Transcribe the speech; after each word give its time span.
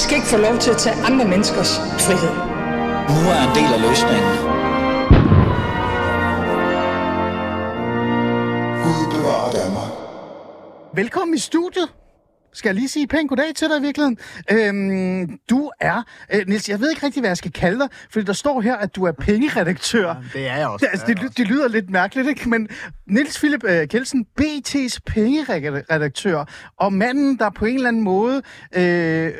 skal 0.00 0.16
ikke 0.16 0.28
få 0.28 0.36
lov 0.36 0.58
til 0.58 0.70
at 0.70 0.76
tage 0.76 0.96
andre 1.08 1.24
menneskers 1.28 1.78
frihed. 2.06 2.34
Nu 3.14 3.20
er 3.34 3.40
en 3.48 3.54
del 3.58 3.70
af 3.76 3.80
løsningen. 3.88 4.32
Gud 8.84 9.02
bevarer 9.14 9.50
Danmark. 9.60 9.92
Velkommen 10.94 11.34
i 11.34 11.38
studiet. 11.38 11.88
Skal 12.52 12.68
jeg 12.68 12.74
lige 12.74 12.88
sige 12.88 13.06
pænt 13.06 13.28
goddag 13.28 13.54
til 13.56 13.68
dig 13.68 13.78
i 13.78 13.82
virkeligheden? 13.82 14.18
Øhm, 14.50 15.38
du 15.50 15.70
er, 15.80 16.02
øh, 16.34 16.48
Niels, 16.48 16.68
jeg 16.68 16.80
ved 16.80 16.90
ikke 16.90 17.06
rigtig, 17.06 17.20
hvad 17.20 17.30
jeg 17.30 17.36
skal 17.36 17.52
kalde 17.52 17.78
dig, 17.78 17.88
fordi 18.10 18.24
der 18.24 18.32
står 18.32 18.60
her, 18.60 18.76
at 18.76 18.96
du 18.96 19.04
er 19.04 19.12
pengeredaktør. 19.12 20.14
Det 20.32 20.48
er 20.48 20.56
jeg 20.56 20.68
også. 20.68 20.86
Det, 20.86 20.90
altså, 20.92 21.06
det, 21.06 21.18
ly- 21.18 21.32
det 21.36 21.46
lyder 21.48 21.68
lidt 21.68 21.90
mærkeligt, 21.90 22.28
ikke? 22.28 22.48
Men 22.48 22.68
Niels 23.06 23.38
Philip 23.38 23.64
øh, 23.64 23.88
Kelsen, 23.88 24.26
BT's 24.40 24.98
pengeredaktør, 25.06 26.44
og 26.76 26.92
manden, 26.92 27.38
der 27.38 27.50
på 27.50 27.64
en 27.64 27.74
eller 27.74 27.88
anden 27.88 28.02
måde 28.02 28.42
øh, 28.76 29.32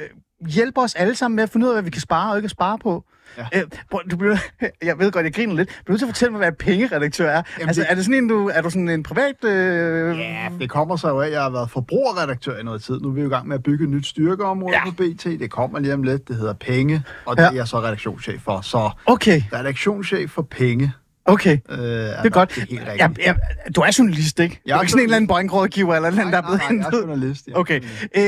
hjælper 0.48 0.82
os 0.82 0.94
alle 0.94 1.14
sammen 1.14 1.36
med 1.36 1.42
at 1.44 1.50
finde 1.50 1.66
ud 1.66 1.70
af, 1.70 1.74
hvad 1.74 1.82
vi 1.82 1.90
kan 1.90 2.00
spare 2.02 2.30
og 2.30 2.36
ikke 2.36 2.44
kan 2.44 2.50
spare 2.50 2.78
på. 2.78 3.04
Ja. 3.38 3.46
Øh, 3.54 3.62
prøv, 3.90 4.00
du 4.10 4.16
bliver, 4.16 4.36
jeg 4.82 4.98
ved 4.98 5.12
godt, 5.12 5.24
jeg 5.24 5.34
griner 5.34 5.54
lidt. 5.54 5.68
Du 5.68 5.74
er 5.86 5.90
nødt 5.90 5.98
til 6.00 6.06
at 6.06 6.08
fortælle 6.08 6.30
mig, 6.32 6.38
hvad 6.38 6.48
en 6.48 6.54
pengeredaktør 6.58 7.30
er. 7.30 7.42
Jamen, 7.58 7.68
altså, 7.68 7.82
det- 7.82 7.90
er 7.90 7.94
det 7.94 8.04
sådan 8.04 8.22
en, 8.22 8.28
du, 8.28 8.48
er 8.54 8.60
du 8.62 8.70
sådan 8.70 8.88
en 8.88 9.02
privat... 9.02 9.44
Øh, 9.44 10.18
Ja, 10.18 10.48
det 10.60 10.70
kommer 10.70 10.96
så 10.96 11.08
jo 11.08 11.20
af, 11.20 11.26
at 11.26 11.32
jeg 11.32 11.42
har 11.42 11.50
været 11.50 11.70
forbrugerredaktør 11.70 12.58
i 12.58 12.62
noget 12.62 12.82
tid. 12.82 13.00
Nu 13.00 13.08
er 13.08 13.12
vi 13.12 13.20
jo 13.20 13.26
i 13.26 13.30
gang 13.30 13.48
med 13.48 13.56
at 13.56 13.62
bygge 13.62 13.84
et 13.84 13.90
nyt 13.90 14.06
styrkeområde 14.06 14.76
ja. 14.76 14.84
på 14.84 14.90
BT. 14.90 15.24
Det 15.24 15.50
kommer 15.50 15.78
lige 15.78 15.94
om 15.94 16.02
lidt. 16.02 16.28
Det 16.28 16.36
hedder 16.36 16.52
Penge, 16.52 17.02
og 17.26 17.36
det 17.36 17.42
Ja. 17.42 17.48
er 17.48 17.52
jeg 17.52 17.68
så 17.68 17.78
redaktionschef 17.80 18.40
for. 18.42 18.60
Så 18.60 18.90
Okay, 19.06 19.42
redaktionschef 19.52 20.30
for 20.30 20.42
Penge. 20.42 20.92
Okay. 21.26 21.58
Øh, 21.70 21.78
Det 21.78 21.86
er 22.24 22.28
godt. 22.28 22.48
Det 22.54 22.78
er 22.86 22.92
rigtigt. 22.92 23.26
ja, 23.26 23.34
du 23.76 23.80
er 23.80 23.96
journalist, 23.98 24.40
ikke? 24.40 24.60
Jeg 24.66 24.74
du 24.74 24.78
er 24.78 24.82
ikke 24.82 24.90
sådan 24.90 25.00
en 25.00 25.04
eller 25.04 25.16
anden 25.16 25.28
bankrådgiver 25.28 25.94
eller 25.96 26.10
noget, 26.10 26.32
der 26.32 26.38
er 26.38 26.42
blevet 26.42 26.58
nej, 26.60 26.68
jeg 26.68 26.76
er 26.78 26.82
hentet. 26.84 27.00
journalist. 27.00 27.48
Ja. 27.48 27.58
Okay. 27.58 27.80
Øh, 28.16 28.22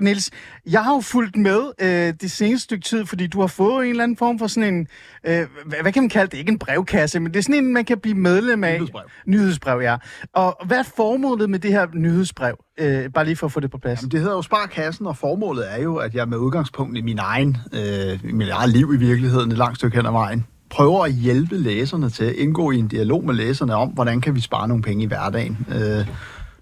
Niels, 0.00 0.30
jeg 0.70 0.84
har 0.84 0.94
jo 0.94 1.00
fulgt 1.00 1.36
med 1.36 1.60
øh, 1.80 2.14
det 2.20 2.30
seneste 2.30 2.64
stykke 2.64 2.84
tid, 2.84 3.06
fordi 3.06 3.26
du 3.26 3.40
har 3.40 3.46
fået 3.46 3.84
en 3.84 3.90
eller 3.90 4.02
anden 4.04 4.16
form 4.16 4.38
for 4.38 4.46
sådan 4.46 4.74
en, 4.74 4.86
øh, 5.26 5.46
hvad, 5.66 5.78
hvad 5.82 5.92
kan 5.92 6.02
man 6.02 6.08
kalde 6.10 6.30
det? 6.30 6.38
Ikke 6.38 6.52
en 6.52 6.58
brevkasse, 6.58 7.20
men 7.20 7.32
det 7.32 7.38
er 7.38 7.42
sådan 7.42 7.54
en, 7.64 7.72
man 7.72 7.84
kan 7.84 7.98
blive 7.98 8.14
medlem 8.16 8.64
af. 8.64 8.74
Nyhedsbrev. 8.74 9.02
Nyhedsbrev, 9.26 9.80
ja. 9.80 9.96
Og 10.34 10.66
hvad 10.66 10.78
er 10.78 10.82
formålet 10.96 11.50
med 11.50 11.58
det 11.58 11.70
her 11.72 11.86
nyhedsbrev? 11.94 12.56
Øh, 12.80 13.10
bare 13.14 13.24
lige 13.24 13.36
for 13.36 13.46
at 13.46 13.52
få 13.52 13.60
det 13.60 13.70
på 13.70 13.78
plads. 13.78 14.00
Jamen, 14.00 14.10
det 14.10 14.20
hedder 14.20 14.34
jo 14.34 14.42
Sparkassen, 14.42 15.06
og 15.06 15.16
formålet 15.16 15.72
er 15.72 15.82
jo, 15.82 15.96
at 15.96 16.14
jeg 16.14 16.28
med 16.28 16.38
udgangspunkt 16.38 16.98
i 16.98 17.00
min 17.02 17.18
egen, 17.18 17.56
øh, 17.72 18.30
i 18.30 18.32
mit 18.32 18.48
eget 18.48 18.70
liv 18.70 18.92
i 18.94 18.96
virkeligheden, 18.96 19.52
et 19.52 19.58
langt 19.58 19.76
stykke 19.78 19.96
hen 19.96 20.06
ad 20.06 20.10
vejen, 20.12 20.46
prøver 20.70 21.04
at 21.04 21.12
hjælpe 21.12 21.56
læserne 21.56 22.10
til 22.10 22.24
at 22.24 22.32
indgå 22.32 22.70
i 22.70 22.76
en 22.76 22.88
dialog 22.88 23.24
med 23.24 23.34
læserne 23.34 23.74
om, 23.74 23.88
hvordan 23.88 24.20
kan 24.20 24.34
vi 24.34 24.40
spare 24.40 24.68
nogle 24.68 24.82
penge 24.82 25.02
i 25.04 25.06
hverdagen. 25.06 25.66
Øh, 25.74 26.06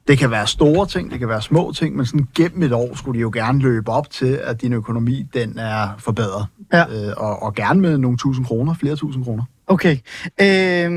det 0.09 0.19
kan 0.19 0.31
være 0.31 0.47
store 0.47 0.87
ting, 0.87 1.11
det 1.11 1.19
kan 1.19 1.29
være 1.29 1.43
små 1.43 1.73
ting, 1.73 1.97
men 1.97 2.07
sådan 2.07 2.29
gennem 2.37 2.63
et 2.63 2.73
år 2.73 2.97
skulle 2.97 3.19
de 3.19 3.21
jo 3.23 3.31
gerne 3.35 3.59
løbe 3.59 3.91
op 3.91 4.11
til, 4.11 4.41
at 4.45 4.63
din 4.63 4.73
økonomi 4.73 5.27
den 5.35 5.59
er 5.59 5.89
forbedret. 5.99 6.47
Ja. 6.73 7.09
Øh, 7.09 7.15
og, 7.17 7.43
og 7.43 7.55
gerne 7.55 7.81
med 7.81 7.99
nogle 7.99 8.17
tusind 8.17 8.47
kroner, 8.47 8.75
flere 8.75 8.97
tusind 8.97 9.25
kroner. 9.25 9.45
Okay. 9.67 9.97
Øh, 10.41 10.91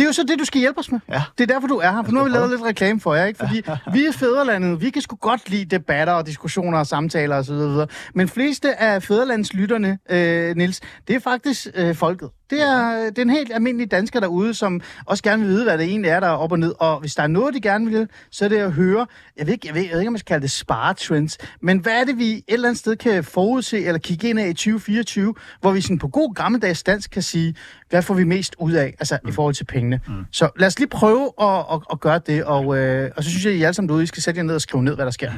det 0.00 0.04
er 0.04 0.08
jo 0.08 0.12
så 0.12 0.22
det, 0.22 0.38
du 0.38 0.44
skal 0.44 0.60
hjælpe 0.60 0.78
os 0.78 0.92
med. 0.92 1.00
Ja. 1.08 1.22
Det 1.38 1.50
er 1.50 1.54
derfor, 1.54 1.68
du 1.68 1.76
er 1.76 1.92
her, 1.92 2.02
for 2.02 2.12
nu 2.12 2.18
har 2.18 2.24
vi 2.24 2.30
lavet 2.30 2.50
lidt 2.50 2.62
reklame 2.62 3.00
for 3.00 3.14
jer, 3.14 3.24
ikke? 3.24 3.38
Fordi 3.38 3.62
vi 3.94 4.06
er 4.06 4.12
fædrelandet, 4.12 4.80
vi 4.80 4.90
kan 4.90 5.02
sgu 5.02 5.16
godt 5.16 5.50
lide 5.50 5.64
debatter 5.64 6.12
og 6.12 6.26
diskussioner 6.26 6.78
og 6.78 6.86
samtaler 6.86 7.36
osv. 7.36 7.54
videre. 7.54 7.86
Men 8.14 8.28
fleste 8.28 8.80
af 8.80 9.02
fædrelandslytterne, 9.02 9.98
øh, 10.10 10.56
Nils, 10.56 10.80
det 11.08 11.16
er 11.16 11.20
faktisk 11.20 11.66
øh, 11.74 11.94
folket. 11.94 12.30
Det 12.50 12.62
er, 12.62 13.10
det 13.10 13.18
er 13.18 13.22
en 13.22 13.30
helt 13.30 13.52
almindelig 13.54 13.90
dansker 13.90 14.20
derude, 14.20 14.54
som 14.54 14.80
også 15.06 15.22
gerne 15.22 15.42
vil 15.42 15.50
vide, 15.50 15.64
hvad 15.64 15.78
det 15.78 15.86
egentlig 15.86 16.08
er, 16.08 16.20
der 16.20 16.26
er 16.26 16.32
op 16.32 16.52
og 16.52 16.58
ned. 16.58 16.74
Og 16.78 17.00
hvis 17.00 17.14
der 17.14 17.22
er 17.22 17.26
noget, 17.26 17.54
de 17.54 17.60
gerne 17.60 17.90
vil, 17.90 18.08
så 18.30 18.44
er 18.44 18.48
det 18.48 18.56
at 18.56 18.72
høre, 18.72 19.06
jeg 19.36 19.46
ved, 19.46 19.52
ikke, 19.52 19.66
jeg 19.66 19.74
ved, 19.74 19.82
jeg 19.82 19.92
ved 19.92 20.00
ikke, 20.00 20.08
om 20.08 20.12
man 20.12 20.18
skal 20.18 20.34
kalde 20.34 20.42
det 20.42 20.50
sparetrends, 20.50 21.38
men 21.62 21.78
hvad 21.78 22.00
er 22.00 22.04
det, 22.04 22.18
vi 22.18 22.32
et 22.32 22.42
eller 22.48 22.68
andet 22.68 22.78
sted 22.78 22.96
kan 22.96 23.24
forudse 23.24 23.84
eller 23.84 23.98
kigge 23.98 24.28
ind 24.28 24.38
af 24.40 24.48
i 24.48 24.52
2024, 24.52 25.34
hvor 25.60 25.70
vi 25.72 25.80
sådan 25.80 25.98
på 25.98 26.08
god 26.08 26.34
gammeldags 26.34 26.82
dansk 26.82 27.10
kan 27.10 27.22
sige, 27.22 27.54
hvad 27.90 28.02
får 28.02 28.14
vi 28.14 28.24
mest 28.24 28.56
ud 28.58 28.72
af, 28.72 28.94
altså 28.98 29.18
mm. 29.22 29.28
i 29.28 29.32
forhold 29.32 29.54
til 29.54 29.64
pengene. 29.64 30.00
Mm. 30.06 30.12
Så 30.32 30.48
lad 30.56 30.66
os 30.66 30.78
lige 30.78 30.88
prøve 30.88 31.32
at, 31.40 31.58
at, 31.72 31.80
at 31.92 32.00
gøre 32.00 32.20
det, 32.26 32.44
og, 32.44 32.78
øh, 32.78 33.10
og 33.16 33.24
så 33.24 33.30
synes 33.30 33.44
jeg, 33.44 33.52
at 33.52 33.58
I 33.58 33.62
alle 33.62 33.74
sammen 33.74 33.88
derude, 33.88 34.02
I 34.02 34.06
skal 34.06 34.22
sætte 34.22 34.38
jer 34.38 34.44
ned 34.44 34.54
og 34.54 34.60
skrive 34.60 34.82
ned, 34.84 34.94
hvad 34.94 35.04
der 35.04 35.10
sker. 35.10 35.30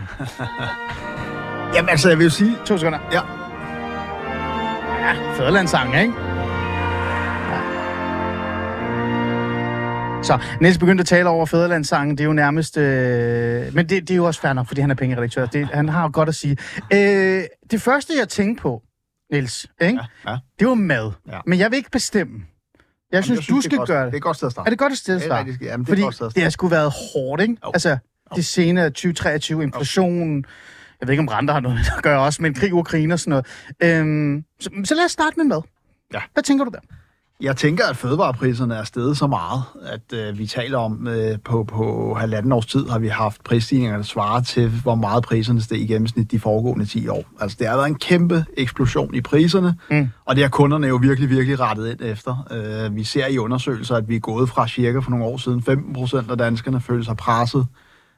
Jamen 1.74 1.88
altså, 1.88 2.08
jeg 2.08 2.18
vil 2.18 2.24
jo 2.24 2.30
sige, 2.30 2.56
To 2.64 2.78
sekunder. 2.78 2.98
Ja. 3.12 3.20
Ja, 5.00 5.12
fædrelandssang, 5.36 6.00
ikke? 6.00 6.12
Så 10.22 10.38
Niels 10.60 10.78
begyndte 10.78 11.02
at 11.02 11.06
tale 11.06 11.28
over 11.28 11.46
fædrelandssangen. 11.46 12.18
Det 12.18 12.24
er 12.24 12.26
jo 12.26 12.32
nærmest... 12.32 12.76
Øh... 12.76 13.74
Men 13.74 13.88
det, 13.88 14.08
det 14.08 14.10
er 14.10 14.16
jo 14.16 14.24
også 14.24 14.40
fair 14.40 14.52
nok, 14.52 14.66
fordi 14.66 14.80
han 14.80 14.90
er 14.90 14.94
pengeredaktør. 14.94 15.46
Det, 15.46 15.68
han 15.72 15.88
har 15.88 16.02
jo 16.02 16.10
godt 16.12 16.28
at 16.28 16.34
sige. 16.34 16.56
Øh, 16.92 17.42
det 17.70 17.82
første, 17.82 18.12
jeg 18.18 18.28
tænkte 18.28 18.62
på, 18.62 18.82
Niels, 19.32 19.66
ikke? 19.80 20.00
Ja, 20.26 20.30
ja. 20.30 20.38
det 20.58 20.68
var 20.68 20.74
mad. 20.74 21.12
Ja. 21.28 21.38
Men 21.46 21.58
jeg 21.58 21.70
vil 21.70 21.76
ikke 21.76 21.90
bestemme. 21.90 22.42
Jeg 23.12 23.24
synes, 23.24 23.40
jeg 23.40 23.48
du 23.48 23.54
det 23.56 23.58
er 23.58 23.62
skal 23.68 23.78
godt- 23.78 23.86
gøre 23.88 24.00
Det 24.00 24.06
er 24.06 24.10
det. 24.10 24.16
et 24.16 24.22
godt 24.22 24.36
sted 24.36 24.46
at 24.46 24.52
starte. 24.52 24.66
Er 24.66 24.70
det 24.70 24.78
godt 24.78 24.92
et 24.92 24.98
sted 24.98 25.14
at 25.14 25.20
Det 25.20 25.26
er 25.26 25.28
starte? 25.28 25.58
jamen, 25.60 25.84
det 25.84 25.90
er 25.90 25.92
Fordi 25.92 26.02
godt 26.02 26.14
sted 26.14 26.26
at 26.26 26.34
det 26.34 26.42
har 26.42 26.50
sgu 26.50 26.68
været 26.68 26.92
hårdt, 27.14 27.42
ikke? 27.42 27.56
Jo. 27.64 27.70
Altså, 27.74 27.98
det 28.36 28.44
senere 28.44 28.90
2023, 28.90 29.62
inflationen, 29.62 30.44
jeg 31.00 31.08
ved 31.08 31.12
ikke, 31.12 31.20
om 31.20 31.28
renter 31.28 31.54
har 31.54 31.60
noget 31.60 31.76
med 31.78 31.84
at 31.96 32.02
gøre 32.02 32.20
også, 32.20 32.42
men 32.42 32.54
krig 32.54 32.68
i 32.68 32.72
Ukraine 32.72 33.14
og 33.14 33.20
sådan 33.20 33.30
noget. 33.30 34.00
Øhm, 34.00 34.44
så, 34.60 34.70
så 34.84 34.94
lad 34.94 35.04
os 35.04 35.10
starte 35.12 35.36
med 35.36 35.44
mad. 35.44 35.62
Ja. 36.14 36.20
Hvad 36.32 36.42
tænker 36.42 36.64
du 36.64 36.70
der? 36.70 36.80
Jeg 37.42 37.56
tænker, 37.56 37.84
at 37.84 37.96
fødevarepriserne 37.96 38.74
er 38.74 38.84
steget 38.84 39.16
så 39.16 39.26
meget, 39.26 39.62
at 39.82 40.18
øh, 40.18 40.38
vi 40.38 40.46
taler 40.46 40.78
om, 40.78 41.08
øh, 41.08 41.38
på, 41.44 41.64
på 41.64 42.14
halvanden 42.14 42.52
års 42.52 42.66
tid 42.66 42.88
har 42.88 42.98
vi 42.98 43.08
haft 43.08 43.44
prisstigninger, 43.44 43.96
der 43.96 44.04
svarer 44.04 44.40
til, 44.42 44.68
hvor 44.68 44.94
meget 44.94 45.24
priserne 45.24 45.62
steg 45.62 45.78
i 45.78 45.86
gennemsnit 45.86 46.30
de 46.30 46.40
foregående 46.40 46.84
10 46.86 47.08
år. 47.08 47.24
Altså, 47.40 47.56
det 47.60 47.68
har 47.68 47.76
været 47.76 47.88
en 47.88 47.94
kæmpe 47.94 48.44
eksplosion 48.56 49.14
i 49.14 49.20
priserne, 49.20 49.74
Mm. 49.90 50.08
og 50.24 50.36
det 50.36 50.44
har 50.44 50.48
kunderne 50.48 50.86
jo 50.86 50.96
virkelig, 51.02 51.30
virkelig 51.30 51.60
rettet 51.60 51.90
ind 51.90 52.00
efter. 52.00 52.46
Øh, 52.50 52.96
vi 52.96 53.04
ser 53.04 53.26
i 53.26 53.38
undersøgelser, 53.38 53.94
at 53.96 54.08
vi 54.08 54.16
er 54.16 54.20
gået 54.20 54.48
fra 54.48 54.68
cirka 54.68 54.98
for 54.98 55.10
nogle 55.10 55.24
år 55.24 55.36
siden 55.36 55.62
15 55.62 55.94
procent 55.94 56.30
af 56.30 56.38
danskerne 56.38 56.80
føler 56.80 57.04
sig 57.04 57.16
presset 57.16 57.66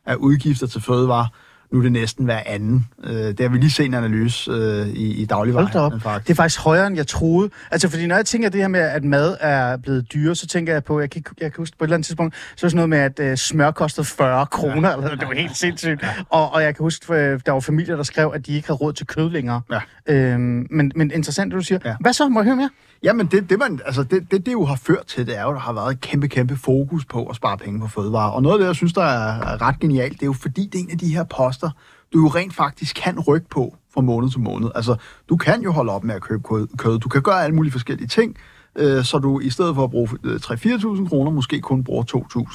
af 0.07 0.15
udgifter 0.15 0.67
til 0.67 0.81
fødevare. 0.83 1.29
Nu 1.75 1.81
er 1.81 1.83
det 1.83 1.93
næsten 1.93 2.25
hver 2.25 2.43
anden. 2.47 2.87
Øh, 3.05 3.13
det 3.13 3.41
har 3.41 3.49
vi 3.49 3.59
lige 3.59 3.71
set 3.71 3.87
en 3.87 3.95
analyse 3.95 4.51
øh, 4.51 4.89
i, 4.89 5.23
i 5.23 5.25
dagligvarer. 5.25 5.65
Hold 5.65 5.91
da 5.91 5.97
op. 5.97 6.03
faktisk. 6.03 6.29
Det 6.29 6.33
er 6.33 6.37
faktisk 6.37 6.61
højere, 6.61 6.87
end 6.87 6.97
jeg 6.97 7.07
troede. 7.07 7.51
Altså, 7.71 7.89
fordi 7.89 8.07
når 8.07 8.17
jeg 8.17 8.27
tænker 8.27 8.49
det 8.49 8.61
her 8.61 8.69
med, 8.69 8.81
at 8.81 9.05
mad 9.05 9.37
er 9.41 9.77
blevet 9.77 10.13
dyre, 10.13 10.35
så 10.35 10.47
tænker 10.47 10.73
jeg 10.73 10.85
på, 10.85 11.01
jeg 11.01 11.11
kan, 11.11 11.25
jeg 11.41 11.53
kan 11.53 11.61
huske 11.61 11.79
på 11.79 11.85
et 11.85 11.87
eller 11.87 11.97
andet 11.97 12.07
tidspunkt, 12.07 12.35
så 12.35 12.67
var 12.67 12.69
sådan 12.69 12.77
noget 12.77 12.89
med, 12.89 12.99
at 12.99 13.31
øh, 13.31 13.37
smør 13.37 13.71
kostede 13.71 14.07
40 14.07 14.47
kroner, 14.47 14.89
ja. 14.89 14.97
eller 14.97 15.17
det 15.17 15.29
var 15.29 15.35
helt 15.35 15.57
sindssygt. 15.57 16.03
Ja. 16.03 16.09
Og, 16.29 16.53
og 16.53 16.63
jeg 16.63 16.77
kan 16.77 16.83
huske, 16.83 17.15
øh, 17.15 17.41
der 17.47 17.53
var 17.53 17.61
familier, 17.61 17.97
der 17.97 18.03
skrev, 18.03 18.33
at 18.35 18.47
de 18.47 18.53
ikke 18.53 18.69
havde 18.69 18.79
råd 18.79 18.93
til 18.93 19.07
kød 19.07 19.31
længere. 19.31 19.61
Ja. 19.73 19.81
Øhm, 20.15 20.67
men, 20.71 20.93
men 20.95 21.11
interessant, 21.15 21.53
det 21.53 21.59
du 21.59 21.65
siger. 21.65 21.79
Ja. 21.85 21.95
Hvad 22.01 22.13
så? 22.13 22.29
Må 22.29 22.41
jeg 22.41 22.45
høre 22.45 22.57
mere? 22.57 22.71
Jamen, 23.05 23.27
det, 23.27 23.51
det, 23.51 23.59
man, 23.59 23.81
altså 23.87 24.03
det, 24.03 24.31
det, 24.31 24.47
det 24.47 24.53
jo 24.53 24.65
har 24.65 24.77
ført 24.77 25.07
til, 25.07 25.27
det 25.27 25.39
er 25.39 25.43
jo, 25.43 25.49
at 25.49 25.55
der 25.55 25.61
har 25.61 25.73
været 25.73 25.93
et 25.93 26.01
kæmpe, 26.01 26.29
kæmpe 26.29 26.57
fokus 26.57 27.05
på 27.05 27.27
at 27.27 27.37
spare 27.37 27.59
penge 27.59 27.81
på 27.81 27.89
fødevarer. 27.89 28.31
Og 28.31 28.43
noget 28.43 28.55
af 28.55 28.59
det, 28.59 28.67
jeg 28.67 28.75
synes, 28.75 28.93
der 28.93 29.03
er, 29.03 29.63
ret 29.63 29.81
genialt, 29.81 30.13
det 30.13 30.23
er 30.23 30.27
jo 30.27 30.33
fordi, 30.33 30.67
det 30.73 30.79
er 30.79 30.85
en 30.85 30.91
af 30.91 30.99
de 30.99 31.15
her 31.15 31.25
poster, 31.25 31.71
du 32.13 32.21
jo 32.21 32.29
rent 32.29 32.55
faktisk 32.55 32.97
kan 32.97 33.21
rykke 33.21 33.49
på 33.49 33.77
fra 33.95 34.01
måned 34.01 34.31
til 34.31 34.41
måned. 34.41 34.71
Altså, 34.75 34.97
du 35.29 35.37
kan 35.37 35.63
jo 35.63 35.73
holde 35.73 35.93
op 35.93 36.05
med 36.05 36.15
at 36.15 36.23
købe 36.23 36.43
kød. 36.79 36.99
Du 36.99 37.09
kan 37.09 37.23
gøre 37.23 37.45
alle 37.45 37.57
mulige 37.57 37.73
forskellige 37.73 38.09
ting, 38.09 38.37
øh, 38.77 39.05
så 39.05 39.19
du 39.19 39.41
i 39.41 39.51
stedet 39.51 39.75
for 39.75 39.85
at 39.85 39.91
bruge 39.91 40.09
øh, 40.25 40.37
3-4.000 40.37 41.09
kroner, 41.09 41.31
måske 41.31 41.61
kun 41.61 41.85
bruger 41.85 42.05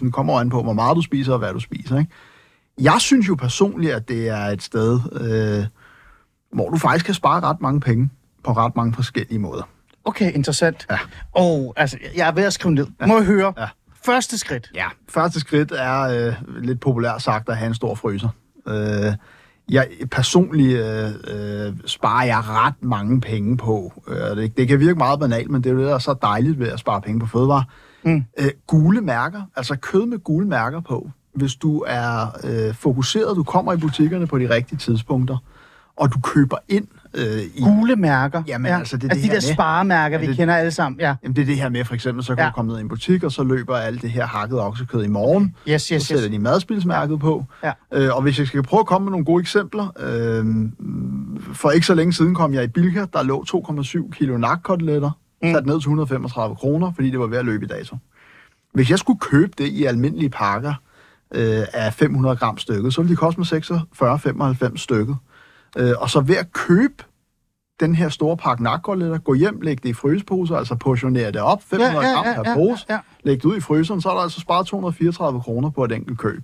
2.000. 0.03 0.11
Kommer 0.11 0.39
an 0.39 0.49
på, 0.49 0.63
hvor 0.63 0.73
meget 0.73 0.95
du 0.95 1.01
spiser 1.01 1.33
og 1.33 1.39
hvad 1.39 1.53
du 1.53 1.59
spiser. 1.59 1.99
Ikke? 1.99 2.11
Jeg 2.81 2.95
synes 2.99 3.27
jo 3.27 3.35
personligt, 3.35 3.93
at 3.93 4.09
det 4.09 4.27
er 4.27 4.45
et 4.45 4.63
sted, 4.63 4.99
øh, 5.21 5.65
hvor 6.53 6.69
du 6.69 6.77
faktisk 6.77 7.05
kan 7.05 7.13
spare 7.13 7.39
ret 7.39 7.61
mange 7.61 7.79
penge 7.79 8.09
på 8.43 8.51
ret 8.51 8.75
mange 8.75 8.93
forskellige 8.93 9.39
måder. 9.39 9.78
Okay, 10.09 10.31
interessant. 10.31 10.87
Ja. 10.91 10.97
Og 11.31 11.73
altså, 11.77 11.97
jeg 12.15 12.27
er 12.27 12.31
ved 12.31 12.43
at 12.43 12.53
skrive 12.53 12.75
ned. 12.75 12.87
Må 13.07 13.17
jeg 13.17 13.25
høre? 13.25 13.53
Ja. 13.57 13.67
Første 14.05 14.37
skridt. 14.37 14.71
Ja, 14.75 14.85
første 15.09 15.39
skridt 15.39 15.71
er 15.71 16.01
øh, 16.01 16.33
lidt 16.61 16.79
populært 16.79 17.21
sagt 17.21 17.49
at 17.49 17.57
have 17.57 17.67
en 17.67 17.73
stor 17.73 17.95
fryser. 17.95 18.29
Øh, 18.67 19.13
jeg 19.69 19.87
personligt 20.11 20.79
øh, 20.79 21.09
øh, 21.27 21.73
sparer 21.85 22.25
jeg 22.25 22.37
ret 22.47 22.73
mange 22.81 23.21
penge 23.21 23.57
på. 23.57 24.03
Øh, 24.07 24.37
det, 24.37 24.57
det 24.57 24.67
kan 24.67 24.79
virke 24.79 24.97
meget 24.97 25.19
banalt, 25.19 25.49
men 25.49 25.63
det 25.63 25.69
er 25.69 25.73
jo 25.73 25.79
det, 25.79 25.87
der 25.87 25.95
er 25.95 25.99
så 25.99 26.15
dejligt 26.21 26.59
ved 26.59 26.67
at 26.67 26.79
spare 26.79 27.01
penge 27.01 27.19
på 27.19 27.25
fødevare. 27.25 27.63
Mm. 28.03 28.23
Øh, 28.39 28.51
gule 28.67 29.01
mærker, 29.01 29.41
altså 29.55 29.75
kød 29.75 30.05
med 30.05 30.19
gule 30.19 30.47
mærker 30.47 30.79
på. 30.79 31.09
Hvis 31.35 31.55
du 31.55 31.83
er 31.87 32.27
øh, 32.43 32.73
fokuseret, 32.73 33.35
du 33.35 33.43
kommer 33.43 33.73
i 33.73 33.77
butikkerne 33.77 34.27
på 34.27 34.39
de 34.39 34.49
rigtige 34.49 34.77
tidspunkter, 34.77 35.37
og 35.95 36.13
du 36.13 36.19
køber 36.19 36.57
ind 36.69 36.87
øh, 37.13 37.23
i... 37.55 37.61
Gule 37.63 37.95
mærker. 37.95 38.43
Jamen, 38.47 38.71
altså, 38.71 38.97
det 38.97 39.03
er 39.03 39.09
altså 39.09 39.21
det 39.23 39.31
de 39.31 39.35
der 39.35 39.47
med- 39.47 39.53
sparemærker, 39.53 40.17
Ja, 40.17 40.21
vi 40.21 40.27
det- 40.27 40.35
kender 40.37 40.55
alle 40.55 40.71
sammen. 40.71 40.99
Ja. 41.01 41.15
Jamen, 41.23 41.35
det 41.35 41.41
er 41.41 41.45
det 41.45 41.55
her 41.55 41.69
med, 41.69 41.85
for 41.85 41.93
eksempel, 41.93 42.23
så 42.23 42.35
kan 42.35 42.37
Ja. 42.37 42.43
ja. 42.43 42.49
du 42.49 42.53
komme 42.53 42.71
ned 42.71 42.77
i 42.79 42.81
en 42.81 42.89
butik, 42.89 43.23
og 43.23 43.31
så 43.31 43.43
løber 43.43 43.75
alt 43.77 44.01
det 44.01 44.09
her 44.11 44.25
hakket 44.25 44.59
oksekød 44.61 45.03
i 45.03 45.07
morgen. 45.07 45.55
Yes, 45.69 45.81
Så 45.81 45.93
yes, 45.93 46.03
sætter 46.03 46.23
yes. 46.25 46.31
de 46.31 46.39
madspilsmærket 46.39 47.19
på. 47.19 47.45
Ja. 47.63 47.71
Øh, 47.93 48.15
og 48.15 48.21
hvis 48.21 48.39
jeg 48.39 48.47
skal 48.47 48.63
prøve 48.63 48.79
at 48.79 48.85
komme 48.87 49.05
med 49.05 49.11
nogle 49.11 49.25
gode 49.25 49.41
eksempler. 49.41 49.93
Øh, 49.99 50.45
for 51.53 51.69
ikke 51.71 51.85
så 51.87 51.93
længe 51.93 52.13
siden 52.13 52.35
kom 52.35 52.53
jeg 52.53 52.63
i 52.63 52.67
Bilka, 52.67 53.05
der 53.13 53.23
lå 53.23 53.43
2,7 54.07 54.11
kilo 54.11 54.37
nakkoteletter, 54.37 55.11
mm. 55.43 55.51
sat 55.53 55.65
ned 55.65 55.73
til 55.75 55.87
135 55.87 56.55
kroner, 56.55 56.91
fordi 56.95 57.09
det 57.09 57.19
var 57.19 57.27
ved 57.27 57.37
at 57.37 57.45
løbe 57.45 57.65
i 57.65 57.67
dato. 57.67 57.97
Hvis 58.73 58.89
jeg 58.89 58.99
skulle 58.99 59.19
købe 59.19 59.51
det 59.57 59.67
i 59.67 59.85
almindelige 59.85 60.29
pakker 60.29 60.73
øh, 61.35 61.61
af 61.73 61.93
500 61.93 62.35
gram 62.35 62.57
stykket, 62.57 62.93
så 62.93 63.01
ville 63.01 63.11
de 63.11 63.17
koste 63.17 63.39
mig 63.39 63.47
46,95 64.67 64.77
stykket. 64.77 65.15
Øh, 65.77 65.91
og 65.97 66.09
så 66.09 66.21
ved 66.21 66.35
at 66.35 66.53
købe 66.53 67.03
den 67.79 67.95
her 67.95 68.09
store 68.09 68.37
pakke 68.37 68.63
nakkoletter, 68.63 69.17
gå 69.17 69.33
hjem, 69.33 69.61
læg 69.61 69.83
det 69.83 69.89
i 69.89 69.93
fryseposer, 69.93 70.55
altså 70.55 70.75
portionere 70.75 71.31
det 71.31 71.41
op, 71.41 71.63
500 71.63 71.93
Ja, 71.93 72.07
ja, 72.07 72.13
gram 72.13 72.23
per 72.23 72.49
ja, 72.51 72.55
pose, 72.55 72.85
ja, 72.89 72.93
ja. 72.93 72.99
læg 73.23 73.35
det 73.37 73.45
ud 73.45 73.57
i 73.57 73.59
fryseren, 73.59 74.01
så 74.01 74.09
er 74.09 74.13
der 74.13 74.21
altså 74.21 74.39
sparet 74.39 74.67
234 74.67 75.41
kroner 75.41 75.69
på 75.69 75.83
et 75.83 75.91
enkelt 75.91 76.19
køb. 76.19 76.43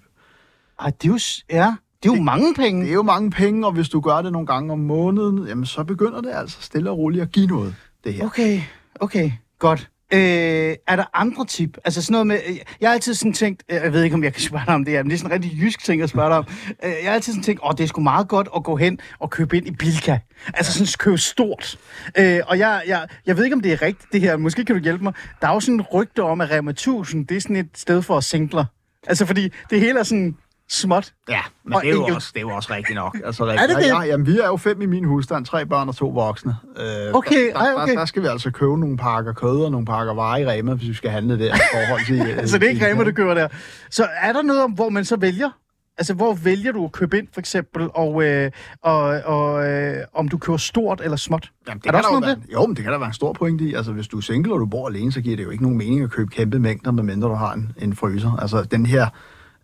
Ej, 0.79 0.91
det 1.01 1.07
er 1.07 1.11
jo, 1.13 1.19
ja, 1.49 1.75
det 2.03 2.11
er 2.11 2.15
jo 2.15 2.21
mange 2.21 2.55
penge. 2.55 2.81
Det 2.81 2.89
er 2.89 2.93
jo 2.93 3.03
mange 3.03 3.31
penge, 3.31 3.67
og 3.67 3.73
hvis 3.73 3.89
du 3.89 3.99
gør 3.99 4.21
det 4.21 4.31
nogle 4.31 4.47
gange 4.47 4.73
om 4.73 4.79
måneden, 4.79 5.47
jamen 5.47 5.65
så 5.65 5.83
begynder 5.83 6.21
det 6.21 6.31
altså 6.33 6.61
stille 6.61 6.89
og 6.89 6.97
roligt 6.97 7.21
at 7.21 7.31
give 7.31 7.47
noget, 7.47 7.75
det 8.03 8.13
her. 8.13 8.25
Okay, 8.25 8.61
okay, 8.99 9.31
godt. 9.59 9.89
Øh, 10.13 10.75
er 10.87 10.95
der 10.95 11.03
andre 11.13 11.45
tip? 11.45 11.77
Altså 11.85 12.01
sådan 12.01 12.11
noget 12.11 12.27
med... 12.27 12.39
Øh, 12.47 12.57
jeg 12.81 12.89
har 12.89 12.93
altid 12.93 13.13
sådan 13.13 13.33
tænkt... 13.33 13.63
Øh, 13.69 13.75
jeg 13.75 13.93
ved 13.93 14.03
ikke, 14.03 14.13
om 14.13 14.23
jeg 14.23 14.33
kan 14.33 14.41
spørge 14.41 14.65
dig 14.65 14.75
om 14.75 14.85
det 14.85 14.93
her, 14.93 15.03
men 15.03 15.09
det 15.09 15.15
er 15.15 15.17
sådan 15.17 15.31
en 15.31 15.43
rigtig 15.43 15.61
jysk 15.61 15.83
ting 15.83 16.01
at 16.01 16.09
spørge 16.09 16.29
dig 16.29 16.37
om. 16.37 16.45
Øh, 16.83 16.89
jeg 16.89 17.05
har 17.05 17.13
altid 17.13 17.33
sådan 17.33 17.43
tænkt, 17.43 17.61
åh, 17.65 17.71
det 17.71 17.83
er 17.83 17.87
sgu 17.87 18.01
meget 18.01 18.27
godt 18.27 18.47
at 18.55 18.63
gå 18.63 18.75
hen 18.75 18.99
og 19.19 19.29
købe 19.29 19.57
ind 19.57 19.67
i 19.67 19.71
Bilka. 19.71 20.17
Altså 20.53 20.73
sådan 20.73 20.87
købe 20.99 21.17
stort. 21.17 21.79
Øh, 22.17 22.39
og 22.47 22.59
jeg, 22.59 22.83
jeg, 22.87 23.07
jeg 23.25 23.37
ved 23.37 23.43
ikke, 23.43 23.55
om 23.55 23.61
det 23.61 23.71
er 23.71 23.81
rigtigt, 23.81 24.11
det 24.11 24.21
her. 24.21 24.37
Måske 24.37 24.65
kan 24.65 24.75
du 24.75 24.81
hjælpe 24.81 25.03
mig. 25.03 25.13
Der 25.41 25.47
er 25.47 25.53
jo 25.53 25.59
sådan 25.59 25.75
en 25.75 25.81
rygte 25.81 26.23
om, 26.23 26.41
at 26.41 26.51
Rema 26.51 26.71
1000, 26.71 27.27
det 27.27 27.37
er 27.37 27.41
sådan 27.41 27.55
et 27.55 27.69
sted 27.75 28.01
for 28.01 28.19
singler. 28.19 28.65
Altså 29.07 29.25
fordi 29.25 29.49
det 29.69 29.79
hele 29.79 29.99
er 29.99 30.03
sådan 30.03 30.35
småt. 30.69 31.13
Ja, 31.29 31.39
men 31.63 31.73
Og 31.73 31.81
det 31.81 31.89
er, 31.89 31.93
jo 31.93 31.99
enkelt. 31.99 32.15
også, 32.15 32.29
det 32.33 32.39
er 32.39 32.41
jo 32.41 32.49
også 32.49 32.73
rigtigt 32.73 32.95
nok. 32.95 33.17
Altså, 33.25 33.43
Er 33.45 33.67
det 33.67 33.75
det? 33.77 33.87
Ja, 33.87 34.01
jamen, 34.01 34.27
vi 34.27 34.39
er 34.39 34.45
jo 34.45 34.57
fem 34.57 34.81
i 34.81 34.85
min 34.85 35.03
husstand, 35.03 35.45
tre 35.45 35.65
børn 35.65 35.89
og 35.89 35.95
to 35.95 36.07
voksne. 36.07 36.55
Øh, 36.77 36.85
Okay, 37.13 37.51
der, 37.53 37.59
der, 37.59 37.73
okay. 37.81 37.91
Der, 37.91 37.97
der 37.99 38.05
skal 38.05 38.21
vi 38.21 38.27
altså 38.27 38.51
købe 38.51 38.79
nogle 38.79 38.97
pakker 38.97 39.33
kød 39.33 39.63
og 39.65 39.71
nogle 39.71 39.85
pakker 39.85 40.13
varer 40.13 40.37
i 40.37 40.45
Rema, 40.45 40.73
hvis 40.73 40.89
vi 40.89 40.93
skal 40.93 41.09
handle 41.11 41.39
der 41.39 41.55
i 41.55 41.59
forhold 41.73 42.05
til... 42.05 42.21
øh, 42.31 42.37
Altså 42.37 42.57
det 42.57 42.65
er 42.65 42.69
ikke 42.69 42.91
Rema, 42.91 43.03
du 43.03 43.11
køber 43.11 43.33
der. 43.33 43.47
Så 43.89 44.07
er 44.21 44.33
der 44.33 44.41
noget 44.41 44.63
om, 44.63 44.71
hvor 44.71 44.89
man 44.89 45.05
så 45.05 45.15
vælger? 45.17 45.49
Altså, 45.97 46.13
hvor 46.13 46.33
vælger 46.33 46.71
du 46.71 46.85
at 46.85 46.91
købe 46.91 47.17
ind, 47.17 47.27
for 47.33 47.39
eksempel, 47.39 47.89
og, 47.93 48.23
øh, 48.23 48.51
og, 48.81 49.01
og 49.25 49.67
øh, 49.67 49.97
om 50.13 50.27
du 50.27 50.37
køber 50.37 50.57
stort 50.57 51.01
eller 51.03 51.17
småt? 51.17 51.51
Jamen, 51.67 51.79
det 51.81 51.87
Er 51.87 51.91
der 51.91 51.97
kan 52.01 52.05
også 52.05 52.19
noget 52.19 52.37
være, 52.37 52.61
Jo, 52.61 52.65
men 52.65 52.75
det 52.75 52.83
kan 52.83 52.93
der 52.93 52.99
være 52.99 53.07
en 53.07 53.13
stor 53.13 53.33
pointe 53.33 53.63
i. 53.63 53.73
Altså, 53.73 53.91
hvis 53.91 54.07
du 54.07 54.17
er 54.17 54.21
single, 54.21 54.53
og 54.53 54.59
du 54.59 54.65
bor 54.65 54.87
alene, 54.87 55.11
så 55.11 55.21
giver 55.21 55.35
det 55.37 55.43
jo 55.43 55.49
ikke 55.49 55.63
nogen 55.63 55.77
mening 55.77 56.03
at 56.03 56.09
købe 56.11 56.29
kæmpe 56.31 56.59
mængder, 56.59 56.91
medmindre 56.91 57.27
du 57.29 57.33
har 57.33 57.53
en, 57.53 57.71
en 57.77 57.95
fryser. 57.95 58.37
Altså, 58.41 58.63
den 58.63 58.85
her... 58.85 59.07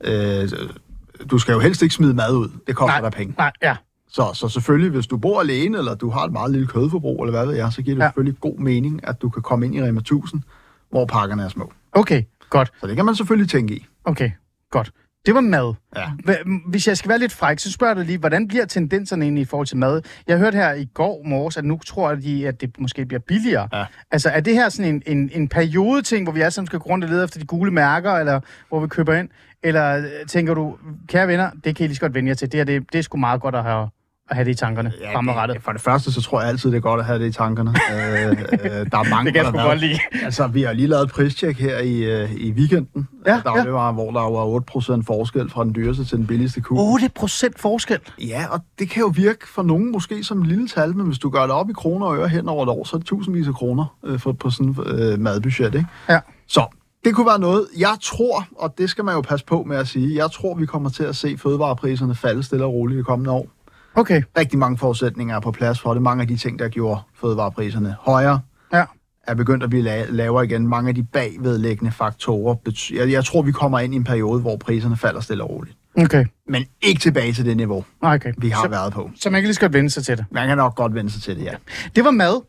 Øh, 0.03 0.49
du 1.31 1.37
skal 1.37 1.53
jo 1.53 1.59
helst 1.59 1.81
ikke 1.81 1.95
smide 1.95 2.13
mad 2.13 2.33
ud. 2.33 2.49
Det 2.67 2.75
koster 2.75 3.01
dig 3.01 3.11
penge. 3.11 3.33
Nej, 3.37 3.51
ja. 3.61 3.75
Så, 4.07 4.31
så 4.33 4.49
selvfølgelig, 4.49 4.91
hvis 4.91 5.07
du 5.07 5.17
bor 5.17 5.39
alene, 5.39 5.77
eller 5.77 5.95
du 5.95 6.09
har 6.09 6.25
et 6.25 6.31
meget 6.31 6.51
lille 6.51 6.67
kødforbrug, 6.67 7.23
eller 7.23 7.37
hvad 7.37 7.45
ved 7.45 7.55
jeg, 7.55 7.73
så 7.73 7.81
giver 7.81 7.95
det 7.95 8.01
ja. 8.03 8.07
selvfølgelig 8.07 8.39
god 8.39 8.57
mening, 8.57 9.07
at 9.07 9.21
du 9.21 9.29
kan 9.29 9.41
komme 9.43 9.65
ind 9.65 9.75
i 9.75 9.83
Rema 9.83 9.99
1000, 9.99 10.41
hvor 10.89 11.05
pakkerne 11.05 11.43
er 11.43 11.49
små. 11.49 11.71
Okay, 11.91 12.23
godt. 12.49 12.71
Så 12.81 12.87
det 12.87 12.95
kan 12.95 13.05
man 13.05 13.15
selvfølgelig 13.15 13.49
tænke 13.49 13.73
i. 13.73 13.85
Okay, 14.05 14.31
godt. 14.71 14.91
Det 15.25 15.35
var 15.35 15.41
mad. 15.41 15.73
Ja. 15.95 16.35
Hvis 16.67 16.87
jeg 16.87 16.97
skal 16.97 17.09
være 17.09 17.19
lidt 17.19 17.31
fræk, 17.31 17.59
så 17.59 17.71
spørger 17.71 17.93
dig 17.93 18.05
lige, 18.05 18.17
hvordan 18.17 18.47
bliver 18.47 18.65
tendenserne 18.65 19.25
egentlig 19.25 19.41
i 19.41 19.45
forhold 19.45 19.67
til 19.67 19.77
mad? 19.77 20.01
Jeg 20.27 20.37
hørte 20.37 20.55
her 20.55 20.73
i 20.73 20.85
går 20.85 21.21
morges, 21.25 21.57
at 21.57 21.65
nu 21.65 21.79
tror 21.85 22.15
de, 22.15 22.47
at 22.47 22.61
det 22.61 22.79
måske 22.79 23.05
bliver 23.05 23.19
billigere. 23.19 23.67
Ja. 23.73 23.85
Altså, 24.11 24.29
er 24.29 24.39
det 24.39 24.53
her 24.53 24.69
sådan 24.69 24.95
en, 24.95 25.17
en, 25.17 25.29
en 25.33 25.47
periode-ting, 25.47 26.25
hvor 26.25 26.33
vi 26.33 26.41
alle 26.41 26.51
sammen 26.51 26.67
skal 26.67 26.79
gå 26.79 26.89
rundt 26.89 27.03
og 27.03 27.09
lede 27.09 27.23
efter 27.23 27.39
de 27.39 27.45
gule 27.45 27.71
mærker, 27.71 28.11
eller 28.11 28.39
hvor 28.69 28.79
vi 28.79 28.87
køber 28.87 29.13
ind? 29.13 29.29
Eller 29.63 29.97
øh, 29.97 30.05
tænker 30.27 30.53
du, 30.53 30.77
kære 31.07 31.27
venner, 31.27 31.49
det 31.63 31.75
kan 31.75 31.83
I 31.83 31.87
lige 31.87 31.95
så 31.95 32.01
godt 32.01 32.13
vende 32.13 32.29
jer 32.29 32.35
til. 32.35 32.51
Det 32.51 32.57
her, 32.57 32.65
det, 32.65 32.91
det 32.93 32.99
er 32.99 33.03
sgu 33.03 33.17
meget 33.17 33.41
godt 33.41 33.55
at 33.55 33.63
have, 33.63 33.89
at 34.31 34.37
have 34.37 34.45
det 34.45 34.51
i 34.51 34.53
tankerne 34.53 34.93
ja, 35.01 35.15
fremadrettet. 35.15 35.55
det, 35.55 35.63
for 35.63 35.71
det 35.71 35.81
første, 35.81 36.11
så 36.11 36.21
tror 36.21 36.39
jeg 36.41 36.49
altid, 36.49 36.71
det 36.71 36.77
er 36.77 36.81
godt 36.81 36.99
at 36.99 37.05
have 37.05 37.19
det 37.19 37.25
i 37.25 37.31
tankerne. 37.31 37.69
øh, 37.69 38.29
øh, 38.29 38.91
der 38.91 38.97
er 38.97 39.09
mange, 39.09 39.25
Det 39.31 39.33
kan 39.33 39.45
jeg 39.45 39.53
der 39.53 39.63
godt 39.63 39.79
lide. 39.79 39.99
Altså, 40.23 40.47
vi 40.47 40.61
har 40.61 40.73
lige 40.73 40.87
lavet 40.87 41.03
et 41.03 41.11
pristjek 41.11 41.59
her 41.59 41.77
i, 41.79 41.97
øh, 41.97 42.33
i 42.33 42.51
weekenden. 42.51 43.07
Ja, 43.25 43.31
Ja, 43.33 43.41
dagligvarer, 43.45 43.85
ja. 43.85 43.91
hvor 43.91 44.11
der 44.11 44.21
var 44.91 44.99
8% 44.99 45.03
forskel 45.07 45.49
fra 45.49 45.63
den 45.63 45.75
dyreste 45.75 46.05
til 46.05 46.17
den 46.17 46.27
billigste 46.27 46.61
ku. 46.61 46.75
8 46.79 47.09
procent 47.15 47.59
forskel. 47.59 47.99
Ja, 48.19 48.45
og 48.51 48.59
det 48.79 48.89
kan 48.89 49.01
jo 49.01 49.11
virke 49.15 49.47
for 49.47 49.63
nogen 49.63 49.91
måske 49.91 50.23
som 50.23 50.41
et 50.41 50.47
lille 50.47 50.67
tal, 50.67 50.95
men 50.97 51.05
hvis 51.05 51.19
du 51.19 51.29
gør 51.29 51.41
det 51.41 51.51
op 51.51 51.69
i 51.69 51.73
kroner 51.73 52.05
og 52.05 52.17
øre 52.17 52.27
hen 52.27 52.49
over 52.49 52.63
et 52.63 52.69
år, 52.69 52.83
så 52.83 52.95
er 52.95 52.97
det 52.97 53.07
tusindvis 53.07 53.47
af 53.47 53.53
kroner 53.53 53.95
øh, 54.05 54.19
for, 54.19 54.31
på 54.31 54.49
sådan 54.49 54.69
et 54.69 55.13
øh, 55.13 55.19
madbudget, 55.19 55.75
ikke? 55.75 55.87
Ja. 56.09 56.19
Så 56.47 56.65
det 57.05 57.15
kunne 57.15 57.27
være 57.27 57.39
noget. 57.39 57.67
Jeg 57.79 57.95
tror, 58.01 58.45
og 58.57 58.73
det 58.77 58.89
skal 58.89 59.05
man 59.05 59.15
jo 59.15 59.21
passe 59.21 59.45
på 59.45 59.63
med 59.63 59.77
at 59.77 59.87
sige, 59.87 60.15
jeg 60.15 60.31
tror, 60.31 60.55
vi 60.55 60.65
kommer 60.65 60.89
til 60.89 61.03
at 61.03 61.15
se 61.15 61.37
fødevarepriserne 61.37 62.15
falde 62.15 62.43
stille 62.43 62.65
og 62.65 62.73
roligt 62.73 62.95
i 62.95 62.99
de 62.99 63.03
kommende 63.03 63.31
år. 63.31 63.47
Okay, 63.95 64.21
Rigtig 64.37 64.59
mange 64.59 64.77
forudsætninger 64.77 65.35
er 65.35 65.39
på 65.39 65.51
plads 65.51 65.79
for 65.79 65.93
det. 65.93 66.01
Mange 66.03 66.21
af 66.21 66.27
de 66.27 66.37
ting, 66.37 66.59
der 66.59 66.69
gjorde 66.69 67.01
fødevarepriserne 67.21 67.95
højere, 67.99 68.39
ja. 68.73 68.83
er 69.27 69.33
begyndt 69.35 69.63
at 69.63 69.69
blive 69.69 69.83
la- 70.03 70.11
lavere 70.11 70.45
igen. 70.45 70.67
Mange 70.67 70.89
af 70.89 70.95
de 70.95 71.03
bagvedliggende 71.03 71.91
faktorer. 71.91 72.55
bety- 72.69 72.95
Jeg, 72.95 73.11
jeg 73.11 73.25
tror, 73.25 73.41
vi 73.41 73.51
kommer 73.51 73.79
ind 73.79 73.93
i 73.93 73.97
en 73.97 74.03
periode, 74.03 74.41
hvor 74.41 74.57
priserne 74.57 74.97
falder 74.97 75.21
stille 75.21 75.43
og 75.43 75.49
roligt. 75.49 75.77
Okay, 75.97 76.25
Men 76.47 76.65
ikke 76.81 76.99
tilbage 77.01 77.33
til 77.33 77.45
det 77.45 77.57
niveau, 77.57 77.85
okay. 78.01 78.33
vi 78.37 78.49
har 78.49 78.63
så, 78.63 78.69
været 78.69 78.93
på. 78.93 79.09
så 79.15 79.29
man 79.29 79.41
kan 79.41 79.47
lige 79.47 79.53
så 79.55 79.59
godt 79.61 79.73
vende 79.73 79.89
sig 79.89 80.03
til 80.05 80.17
det. 80.17 80.25
Man 80.31 80.47
kan 80.47 80.57
nok 80.57 80.75
godt 80.75 80.95
vende 80.95 81.11
sig 81.11 81.21
til 81.21 81.35
det, 81.35 81.43
ja. 81.43 81.53
Det 81.95 82.03
var 82.05 82.11
mad. 82.11 82.41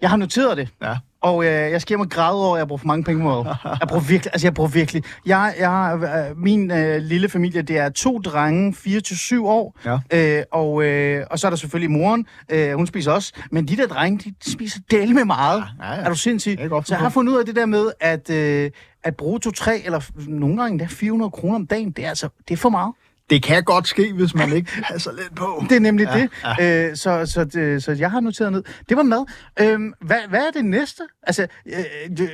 Jeg 0.00 0.10
har 0.10 0.16
noteret 0.16 0.56
det. 0.56 0.68
Ja. 0.82 0.96
Og 1.22 1.44
øh, 1.44 1.50
jeg 1.50 1.80
skal 1.80 1.88
hjem 1.88 2.00
og 2.00 2.08
græde 2.08 2.46
over, 2.46 2.54
at 2.56 2.58
jeg 2.58 2.68
bruger 2.68 2.78
for 2.78 2.86
mange 2.86 3.04
penge 3.04 3.22
på 3.22 3.28
mad. 3.28 3.54
Jeg 3.80 3.88
bruger 3.88 4.02
virkelig, 4.02 4.30
altså 4.32 4.46
jeg 4.46 4.54
bruger 4.54 4.70
virkelig. 4.70 5.02
Jeg, 5.26 5.54
jeg 5.58 5.98
øh, 6.30 6.38
min 6.38 6.70
øh, 6.70 7.02
lille 7.02 7.28
familie, 7.28 7.62
det 7.62 7.78
er 7.78 7.88
to 7.88 8.18
drenge, 8.18 8.72
4-7 8.72 9.40
år. 9.40 9.78
Ja. 9.84 9.98
Øh, 10.38 10.44
og, 10.52 10.84
øh, 10.84 11.26
og 11.30 11.38
så 11.38 11.46
er 11.46 11.50
der 11.50 11.56
selvfølgelig 11.56 11.90
moren, 11.90 12.26
øh, 12.48 12.72
hun 12.72 12.86
spiser 12.86 13.12
også. 13.12 13.32
Men 13.50 13.68
de 13.68 13.76
der 13.76 13.86
drenge, 13.86 14.32
de 14.40 14.50
spiser 14.50 14.80
del 14.90 15.14
med 15.14 15.24
meget. 15.24 15.64
Ja, 15.80 15.92
ja. 15.92 16.00
Er 16.00 16.08
du 16.08 16.14
sindssyg? 16.14 16.56
Er 16.58 16.82
Så 16.84 16.94
jeg 16.94 16.98
har 16.98 17.08
fundet 17.08 17.32
ud 17.32 17.38
af 17.38 17.46
det 17.46 17.56
der 17.56 17.66
med, 17.66 17.92
at, 18.00 18.30
øh, 18.30 18.70
at 19.04 19.16
bruge 19.16 19.40
2-3, 19.46 19.86
eller 19.86 20.00
nogle 20.28 20.56
gange 20.56 20.70
endda 20.70 20.86
400 20.90 21.30
kroner 21.30 21.54
om 21.54 21.66
dagen, 21.66 21.90
det 21.90 22.04
er 22.04 22.08
altså 22.08 22.28
det 22.48 22.54
er 22.54 22.58
for 22.58 22.68
meget. 22.68 22.92
Det 23.32 23.42
kan 23.42 23.64
godt 23.64 23.88
ske, 23.88 24.12
hvis 24.12 24.34
man 24.34 24.52
ikke 24.52 24.70
passer 24.92 25.12
lidt 25.12 25.34
på. 25.36 25.64
Det 25.68 25.76
er 25.76 25.80
nemlig 25.80 26.06
ja, 26.14 26.20
det. 26.20 26.30
Ja. 26.58 26.88
Øh, 26.90 26.96
så, 26.96 27.26
så, 27.26 27.44
det. 27.44 27.82
Så 27.82 27.92
jeg 27.92 28.10
har 28.10 28.20
noteret 28.20 28.52
ned. 28.52 28.62
Det 28.88 28.96
var 28.96 29.02
mad. 29.02 29.24
Øhm, 29.60 29.92
hvad, 30.00 30.18
hvad 30.28 30.40
er 30.40 30.50
det 30.50 30.64
næste? 30.64 31.02
Altså, 31.22 31.46
øh, 31.66 32.16
det, 32.16 32.30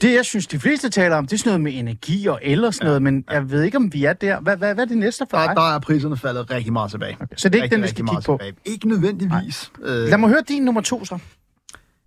det, 0.00 0.14
jeg 0.14 0.24
synes, 0.24 0.46
de 0.46 0.58
fleste 0.58 0.90
taler 0.90 1.16
om, 1.16 1.26
det 1.26 1.32
er 1.32 1.38
sådan 1.38 1.50
noget 1.50 1.60
med 1.60 1.72
energi 1.74 2.26
og 2.26 2.40
el 2.42 2.64
og 2.64 2.74
sådan 2.74 2.84
ja. 2.84 2.88
noget, 2.88 3.02
men 3.02 3.24
jeg 3.30 3.50
ved 3.50 3.62
ikke, 3.62 3.76
om 3.76 3.92
vi 3.92 4.04
er 4.04 4.12
der. 4.12 4.40
Hvad, 4.40 4.56
hvad, 4.56 4.74
hvad 4.74 4.84
er 4.84 4.88
det 4.88 4.98
næste 4.98 5.26
for 5.30 5.38
Der, 5.38 5.46
dig? 5.46 5.56
der 5.56 5.74
er 5.74 5.78
priserne 5.78 6.16
faldet 6.16 6.50
rigtig 6.50 6.72
meget 6.72 6.90
tilbage. 6.90 7.16
Okay. 7.20 7.34
Så 7.36 7.48
det 7.48 7.58
er 7.58 7.64
ikke 7.64 7.76
rigtig, 7.76 7.76
den, 7.76 7.82
vi 7.82 7.88
skal 7.88 8.04
kigge 8.04 8.22
på. 8.26 8.38
tilbage. 8.38 8.52
Ikke 8.64 8.88
nødvendigvis. 8.88 9.70
Øh, 9.82 10.08
Lad 10.08 10.18
mig 10.18 10.28
høre 10.28 10.42
din 10.48 10.62
nummer 10.62 10.80
to 10.80 11.04
så. 11.04 11.18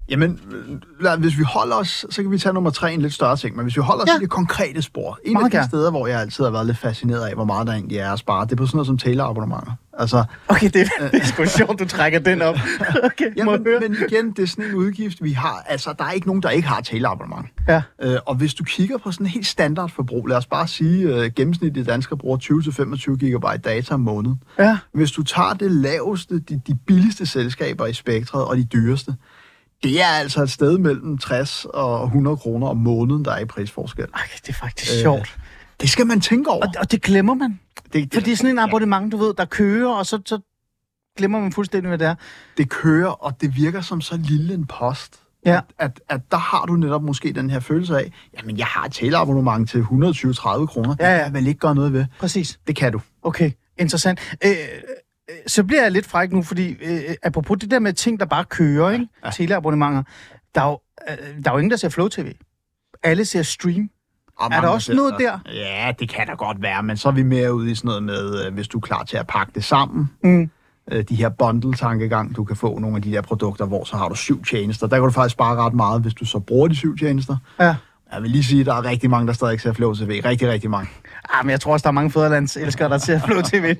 Jamen, 0.09 0.39
øh, 0.51 0.77
lad, 0.99 1.17
hvis 1.17 1.37
vi 1.37 1.43
holder 1.43 1.75
os, 1.75 2.05
så 2.09 2.21
kan 2.21 2.31
vi 2.31 2.37
tage 2.37 2.53
nummer 2.53 2.69
tre, 2.69 2.93
en 2.93 3.01
lidt 3.01 3.13
større 3.13 3.37
ting, 3.37 3.55
men 3.55 3.63
hvis 3.65 3.75
vi 3.77 3.81
holder 3.81 4.03
os 4.03 4.07
Ja. 4.09 4.15
i 4.17 4.19
det 4.19 4.29
konkrete 4.29 4.81
spor. 4.81 5.19
En 5.25 5.33
Meget 5.33 5.45
af 5.45 5.51
de 5.51 5.57
gerne. 5.57 5.69
steder, 5.69 5.91
hvor 5.91 6.07
jeg 6.07 6.19
altid 6.21 6.43
har 6.43 6.51
været 6.51 6.65
lidt 6.65 6.77
fascineret 6.77 7.25
af, 7.27 7.33
hvor 7.35 7.45
meget 7.45 7.67
der 7.67 7.73
egentlig 7.73 7.97
er 7.97 8.11
at 8.13 8.19
spare, 8.19 8.45
det 8.45 8.51
er 8.51 8.55
på 8.55 8.65
sådan 8.65 8.75
noget 8.77 8.87
som 8.87 8.97
teleabonnementer. 8.97 9.71
Altså, 9.99 10.23
Okay, 10.47 10.65
det, 10.73 10.73
det 11.11 11.21
er 11.21 11.25
sgu 11.25 11.45
sjovt, 11.45 11.79
du 11.79 11.85
trækker 11.85 12.19
den 12.19 12.41
op. 12.41 12.55
Okay, 13.03 13.25
ja, 13.37 13.43
må 13.45 13.51
jeg 13.51 13.61
men, 13.81 13.97
igen, 14.09 14.31
det 14.31 14.39
er 14.43 14.47
sådan 14.47 14.65
en 14.65 14.73
udgift, 14.75 15.23
vi 15.23 15.31
har. 15.31 15.63
Altså, 15.67 15.93
der 15.99 16.05
er 16.05 16.11
ikke 16.11 16.27
nogen, 16.27 16.43
der 16.43 16.49
ikke 16.49 16.67
har 16.67 16.81
teleabonnement. 16.81 17.45
Ja. 17.67 17.81
Øh, 18.01 18.17
og 18.25 18.35
hvis 18.35 18.53
du 18.53 18.63
kigger 18.63 18.97
på 18.97 19.11
sådan 19.11 19.25
en 19.25 19.29
helt 19.29 19.47
standardforbrug, 19.47 20.27
lad 20.27 20.37
os 20.37 20.45
bare 20.45 20.67
sige, 20.67 21.03
øh, 21.15 21.31
gennemsnitlige 21.35 21.83
danskere 21.83 22.17
bruger 22.17 22.37
20-25 22.37 23.17
gigabyte 23.17 23.57
data 23.57 23.93
om 23.93 23.99
måneden. 23.99 24.41
Ja. 24.59 24.77
Hvis 24.93 25.11
du 25.11 25.23
tager 25.23 25.53
det 25.53 25.71
laveste, 25.71 26.39
de, 26.39 26.61
de 26.67 26.75
billigste 26.87 27.25
selskaber 27.25 27.85
i 27.85 27.93
spektret 27.93 28.45
og 28.45 28.57
de 28.57 28.63
dyreste, 28.63 29.15
det 29.83 30.01
er 30.01 30.05
altså 30.07 30.43
et 30.43 30.51
sted 30.51 30.77
mellem 30.77 31.17
60 31.17 31.65
og 31.65 32.03
100 32.05 32.37
kroner 32.37 32.67
om 32.67 32.77
måneden, 32.77 33.25
der 33.25 33.31
er 33.31 33.39
i 33.39 33.45
prisforskel. 33.45 34.05
Okay, 34.13 34.37
det 34.41 34.49
er 34.49 34.53
faktisk 34.53 34.91
Øh, 34.91 35.01
sjovt. 35.01 35.37
Det 35.81 35.89
skal 35.89 36.07
man 36.07 36.21
tænke 36.21 36.49
over. 36.49 36.65
Og, 36.65 36.73
og 36.79 36.91
det 36.91 37.01
glemmer 37.01 37.33
man. 37.33 37.59
Det, 37.85 37.93
det, 37.93 38.13
Fordi 38.13 38.35
sådan 38.35 38.49
en 38.51 38.59
abonnement, 38.59 39.11
du 39.11 39.17
ved, 39.17 39.33
der 39.33 39.45
kører, 39.45 39.89
og 39.93 40.05
så, 40.05 40.21
så 40.25 40.39
glemmer 41.17 41.39
man 41.39 41.51
fuldstændig, 41.51 41.87
hvad 41.87 41.97
det 41.97 42.07
er. 42.07 42.15
det 42.57 42.69
kører, 42.69 43.09
og 43.09 43.41
det 43.41 43.55
virker 43.55 43.81
som 43.81 44.01
så 44.01 44.17
lille 44.17 44.53
en 44.53 44.65
post. 44.65 45.19
Ja. 45.45 45.55
At, 45.55 45.63
at, 45.79 46.01
at 46.09 46.21
der 46.31 46.37
har 46.37 46.65
du 46.65 46.75
netop 46.75 47.03
måske 47.03 47.33
den 47.33 47.49
her 47.49 47.59
følelse 47.59 47.97
af, 47.97 48.11
jamen 48.37 48.57
jeg 48.57 48.65
har 48.65 48.85
et 48.85 48.91
teleabonnement 48.93 49.69
til 49.69 49.77
120-30 49.81 49.85
kroner, 50.65 50.89
det 50.95 50.99
Ja, 50.99 51.09
ja. 51.11 51.17
kan 51.17 51.25
jeg 51.25 51.33
vel 51.33 51.47
ikke 51.47 51.59
gøre 51.59 51.75
noget 51.75 51.93
ved. 51.93 52.05
Præcis. 52.19 52.59
Det 52.67 52.75
kan 52.75 52.91
du. 52.91 53.01
Okay, 53.23 53.51
interessant. 53.79 54.19
Øh, 54.45 54.51
så 55.47 55.63
bliver 55.63 55.81
jeg 55.81 55.91
lidt 55.91 56.05
fræk 56.05 56.31
nu, 56.31 56.43
fordi 56.43 56.69
øh, 56.81 56.99
apropos 57.23 57.57
det 57.61 57.71
der 57.71 57.79
med 57.79 57.93
ting, 57.93 58.19
der 58.19 58.25
bare 58.25 58.45
kører, 58.45 58.91
ikke? 58.91 59.07
ja. 59.25 59.29
Teleabonnementer. 59.31 60.03
Der 60.55 60.61
er, 60.61 60.65
jo, 60.69 60.79
øh, 61.09 61.43
der 61.43 61.49
er 61.49 61.53
jo 61.53 61.57
ingen, 61.57 61.71
der 61.71 61.77
ser 61.77 61.89
Flow 61.89 62.07
TV. 62.07 62.31
Alle 63.03 63.25
ser 63.25 63.41
stream. 63.43 63.89
Og 64.39 64.49
Er 64.53 64.61
der 64.61 64.67
også 64.67 64.85
selv- 64.85 64.97
noget 64.97 65.15
der? 65.19 65.39
Ja, 65.53 65.91
det 65.99 66.09
kan 66.09 66.27
der 66.27 66.35
godt 66.35 66.61
være, 66.61 66.83
men 66.83 66.97
så 66.97 67.07
er 67.07 67.11
vi 67.13 67.23
mere 67.23 67.53
ude 67.53 67.71
i 67.71 67.75
sådan 67.75 67.87
noget 67.87 68.03
med, 68.03 68.45
øh, 68.45 68.53
hvis 68.53 68.67
du 68.67 68.77
er 68.77 68.81
klar 68.81 69.03
til 69.03 69.17
at 69.17 69.27
pakke 69.27 69.51
det 69.55 69.63
sammen. 69.63 70.09
Mm. 70.23 70.49
Øh, 70.91 71.03
de 71.09 71.15
her 71.15 71.29
bundle-tankegang, 71.29 72.35
du 72.35 72.43
kan 72.43 72.55
få 72.55 72.79
nogle 72.79 72.95
af 72.95 73.01
de 73.01 73.11
der 73.11 73.21
produkter, 73.21 73.65
hvor 73.65 73.83
så 73.83 73.95
har 73.97 74.09
du 74.09 74.15
syv 74.15 74.43
tjenester. 74.45 74.87
Der 74.87 74.95
kan 74.95 75.03
du 75.03 75.09
faktisk 75.11 75.33
spare 75.33 75.55
ret 75.55 75.73
meget, 75.73 76.01
hvis 76.01 76.13
du 76.13 76.25
så 76.25 76.39
bruger 76.39 76.67
de 76.67 76.75
syv 76.75 76.97
tjenester. 76.97 77.37
Ja. 77.59 77.75
Jeg 78.13 78.21
vil 78.21 78.31
lige 78.31 78.43
sige, 78.43 78.59
at 78.59 78.65
der 78.65 78.73
er 78.73 78.85
rigtig 78.85 79.09
mange, 79.09 79.27
der 79.27 79.33
stadig 79.33 79.51
ikke 79.51 79.63
ser 79.63 79.73
Flow 79.73 79.93
TV. 79.93 80.21
Rigtig, 80.25 80.49
rigtig 80.49 80.69
mange. 80.69 80.89
Ah, 81.29 81.45
men 81.45 81.51
jeg 81.51 81.61
tror 81.61 81.73
også, 81.73 81.83
der 81.83 81.87
er 81.87 81.93
mange 81.93 82.11
fædrelands 82.11 82.57
elskere, 82.57 82.89
der 82.89 82.97
ser 82.97 83.19
Flow 83.19 83.41
TV. 83.41 83.75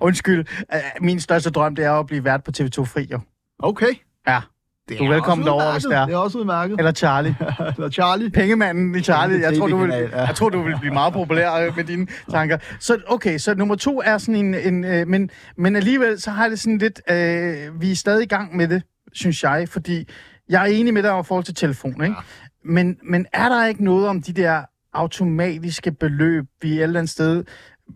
Undskyld. 0.00 0.44
Øh, 0.74 0.80
Min 1.00 1.20
største 1.20 1.50
drøm, 1.50 1.74
det 1.74 1.84
er 1.84 1.92
at 1.92 2.06
blive 2.06 2.24
vært 2.24 2.44
på 2.44 2.50
TV2 2.58 2.84
Fri, 2.84 3.08
jo. 3.12 3.20
Okay. 3.58 3.92
Ja. 4.28 4.40
Det 4.88 4.98
Du 4.98 5.04
er 5.04 5.08
velkommen 5.08 5.46
derover, 5.46 5.72
hvis 5.72 5.84
det 5.84 5.96
er. 5.96 6.06
Det 6.06 6.14
er 6.14 6.18
også 6.18 6.38
udmærket. 6.38 6.78
Eller 6.78 6.92
Charlie. 6.92 7.36
Eller 7.76 7.90
Charlie. 7.90 8.30
Pengemanden 8.30 8.94
i 8.94 9.00
Charlie. 9.00 9.40
Jeg 9.40 9.58
tror, 9.58 9.66
du 9.66 9.76
vil, 9.76 9.90
ja. 9.90 10.24
jeg 10.24 10.34
tror, 10.34 10.48
du 10.48 10.62
vil 10.62 10.76
blive 10.80 10.92
meget 10.92 11.12
populær 11.12 11.52
øh, 11.52 11.76
med 11.76 11.84
dine 11.84 12.06
tanker. 12.30 12.58
Så 12.80 12.98
okay, 13.06 13.38
så 13.38 13.54
nummer 13.54 13.74
to 13.74 14.02
er 14.04 14.18
sådan 14.18 14.34
en... 14.34 14.54
en 14.54 14.84
øh, 14.84 15.08
men, 15.08 15.30
men 15.56 15.76
alligevel, 15.76 16.20
så 16.20 16.30
har 16.30 16.48
det 16.48 16.60
sådan 16.60 16.78
lidt... 16.78 17.00
Øh, 17.10 17.80
vi 17.80 17.90
er 17.90 17.96
stadig 17.96 18.22
i 18.22 18.26
gang 18.26 18.56
med 18.56 18.68
det, 18.68 18.82
synes 19.12 19.42
jeg, 19.42 19.68
fordi 19.68 20.08
jeg 20.48 20.62
er 20.62 20.66
enig 20.66 20.94
med 20.94 21.02
dig 21.02 21.10
over 21.10 21.22
forhold 21.22 21.44
til 21.44 21.54
telefon, 21.54 22.04
ikke? 22.04 22.16
Men, 22.64 22.96
men 23.10 23.26
er 23.32 23.48
der 23.48 23.66
ikke 23.66 23.84
noget 23.84 24.08
om 24.08 24.22
de 24.22 24.32
der 24.32 24.62
automatiske 24.98 25.92
beløb, 25.92 26.44
vi 26.62 26.72
et 26.72 26.82
eller 26.82 27.00
andet 27.00 27.10
sted 27.10 27.44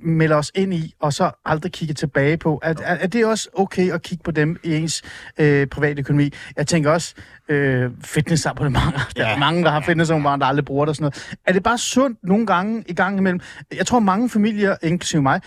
melder 0.04 0.36
os 0.36 0.52
ind 0.54 0.74
i, 0.74 0.94
og 1.00 1.12
så 1.12 1.30
aldrig 1.44 1.72
kigge 1.72 1.94
tilbage 1.94 2.36
på. 2.36 2.60
Er, 2.62 2.74
er, 2.82 2.94
er 2.94 3.06
det 3.06 3.26
også 3.26 3.48
okay 3.54 3.92
at 3.92 4.02
kigge 4.02 4.22
på 4.24 4.30
dem 4.30 4.56
i 4.64 4.74
ens 4.76 5.02
øh, 5.38 5.66
private 5.66 6.00
økonomi? 6.00 6.30
Jeg 6.56 6.66
tænker 6.66 6.90
også 6.90 7.14
øh, 7.48 7.90
fitnessabonnementer. 8.04 9.00
Der 9.16 9.24
er 9.26 9.30
Ja. 9.30 9.38
mange, 9.38 9.64
der 9.64 9.70
har 9.70 9.80
fitnessabonnementer, 9.80 10.36
der 10.36 10.46
aldrig 10.46 10.64
bruger 10.64 10.84
det 10.84 10.88
og 10.88 10.96
sådan 10.96 11.04
noget. 11.04 11.36
Er 11.46 11.52
det 11.52 11.62
bare 11.62 11.78
sundt 11.78 12.18
nogle 12.22 12.46
gange 12.46 12.84
i 12.88 12.94
gang 12.94 13.18
imellem? 13.18 13.40
Jeg 13.76 13.86
tror, 13.86 13.98
mange 13.98 14.30
familier, 14.30 14.76
inklusive 14.82 15.22
mig, 15.22 15.40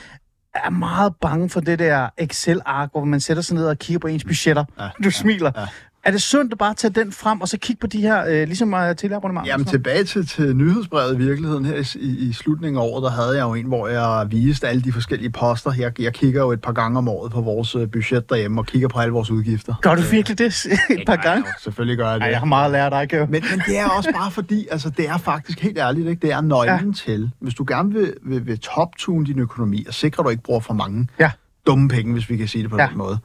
er 0.55 0.69
meget 0.69 1.13
bange 1.21 1.49
for 1.49 1.59
det 1.59 1.79
der 1.79 2.09
Excel-ark, 2.17 2.89
hvor 2.91 3.05
man 3.05 3.19
sætter 3.19 3.43
sig 3.43 3.55
ned 3.55 3.65
og 3.67 3.77
kigger 3.79 3.99
på 3.99 4.07
ens 4.07 4.23
budgetter. 4.23 4.65
Ja, 4.79 4.87
du 5.03 5.11
smiler. 5.11 5.51
Ja. 5.57 5.65
Er 6.05 6.11
det 6.11 6.21
sundt 6.21 6.51
at 6.51 6.57
bare 6.57 6.73
tage 6.73 6.91
den 6.91 7.11
frem, 7.11 7.41
og 7.41 7.47
så 7.47 7.57
kigge 7.57 7.79
på 7.79 7.87
de 7.87 8.01
her, 8.01 8.25
øh, 8.25 8.47
ligesom 8.47 8.73
uh, 8.73 8.79
teleabonnementer? 8.97 9.51
Jamen 9.51 9.65
tilbage 9.65 10.03
til, 10.03 10.27
til 10.27 10.55
nyhedsbrevet 10.55 11.13
i 11.13 11.17
virkeligheden 11.17 11.65
her 11.65 11.95
i, 11.95 12.27
i, 12.29 12.33
slutningen 12.33 12.81
af 12.81 12.85
året, 12.85 13.03
der 13.03 13.09
havde 13.09 13.37
jeg 13.37 13.41
jo 13.41 13.53
en, 13.53 13.65
hvor 13.65 13.87
jeg 13.87 14.27
viste 14.31 14.67
alle 14.67 14.81
de 14.81 14.91
forskellige 14.91 15.29
poster. 15.29 15.71
Jeg, 15.77 16.01
jeg 16.01 16.13
kigger 16.13 16.41
jo 16.41 16.51
et 16.51 16.61
par 16.61 16.71
gange 16.71 16.97
om 16.97 17.07
året 17.07 17.31
på 17.31 17.41
vores 17.41 17.75
øh, 17.75 17.91
budget 17.91 18.29
derhjemme 18.29 18.61
og 18.61 18.65
kigger 18.65 18.87
på 18.87 18.99
alle 18.99 19.11
vores 19.11 19.31
udgifter. 19.31 19.73
Gør 19.81 19.95
du 19.95 20.01
virkelig 20.01 20.37
det 20.37 20.65
et 20.99 21.03
par 21.07 21.15
gange? 21.15 21.43
Ja, 21.47 21.51
selvfølgelig 21.59 21.97
gør 21.97 22.05
jeg 22.09 22.15
det. 22.15 22.23
Ej, 22.23 22.29
jeg 22.29 22.39
har 22.39 22.45
meget 22.45 22.71
lært 22.71 22.91
dig. 22.91 23.19
Men, 23.19 23.29
men 23.29 23.61
det 23.67 23.79
er 23.79 23.85
også 23.85 24.11
bare 24.13 24.31
fordi, 24.31 24.67
altså 24.71 24.89
det 24.89 25.09
er 25.09 25.17
faktisk 25.17 25.59
helt 25.59 25.77
ærligt, 25.77 26.07
ikke? 26.07 26.21
det 26.21 26.31
er 26.31 26.41
nøglen 26.41 26.89
ja. 26.89 26.95
til, 27.05 27.31
hvis 27.39 27.53
du 27.53 27.65
gerne 27.67 27.93
vil, 27.93 28.13
vil, 28.23 28.45
vil 28.45 28.59
top-tune 28.59 29.25
din 29.25 29.39
økonomi, 29.39 29.85
og 29.87 29.93
sikre, 29.93 30.21
at 30.21 30.25
du 30.25 30.29
ikke 30.29 30.43
bruger 30.43 30.59
for 30.59 30.73
mange 30.73 31.07
Ja. 31.19 31.31
dumme 31.67 31.89
penge, 31.89 32.13
hvis 32.13 32.29
vi 32.29 32.37
kan 32.37 32.47
sige 32.47 32.61
det 32.61 32.71
på 32.71 32.77
ja. 32.77 32.87
den 32.87 32.97
måde, 32.97 33.19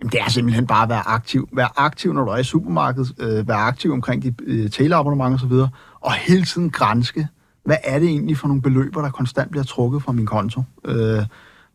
jamen 0.00 0.12
det 0.12 0.20
er 0.20 0.30
simpelthen 0.30 0.66
bare 0.66 0.82
at 0.82 0.88
være 0.88 1.08
aktiv. 1.08 1.48
Vær 1.52 1.72
aktiv, 1.76 2.12
når 2.12 2.24
du 2.24 2.30
er 2.30 2.36
i 2.36 2.44
supermarkedet, 2.44 3.12
øh, 3.18 3.48
vær 3.48 3.56
aktiv 3.56 3.92
omkring 3.92 4.22
de 4.22 4.34
øh, 4.42 4.70
teleabonnementer 4.70 5.34
osv., 5.34 5.34
og, 5.34 5.40
så 5.40 5.46
videre, 5.46 5.68
og 6.00 6.12
hele 6.12 6.44
tiden 6.44 6.70
grænske, 6.70 7.28
hvad 7.64 7.76
er 7.84 7.98
det 7.98 8.08
egentlig 8.08 8.36
for 8.38 8.48
nogle 8.48 8.62
beløber, 8.62 9.02
der 9.02 9.10
konstant 9.10 9.50
bliver 9.50 9.64
trukket 9.64 10.02
fra 10.02 10.12
min 10.12 10.26
konto? 10.26 10.62
Øh, 10.84 11.22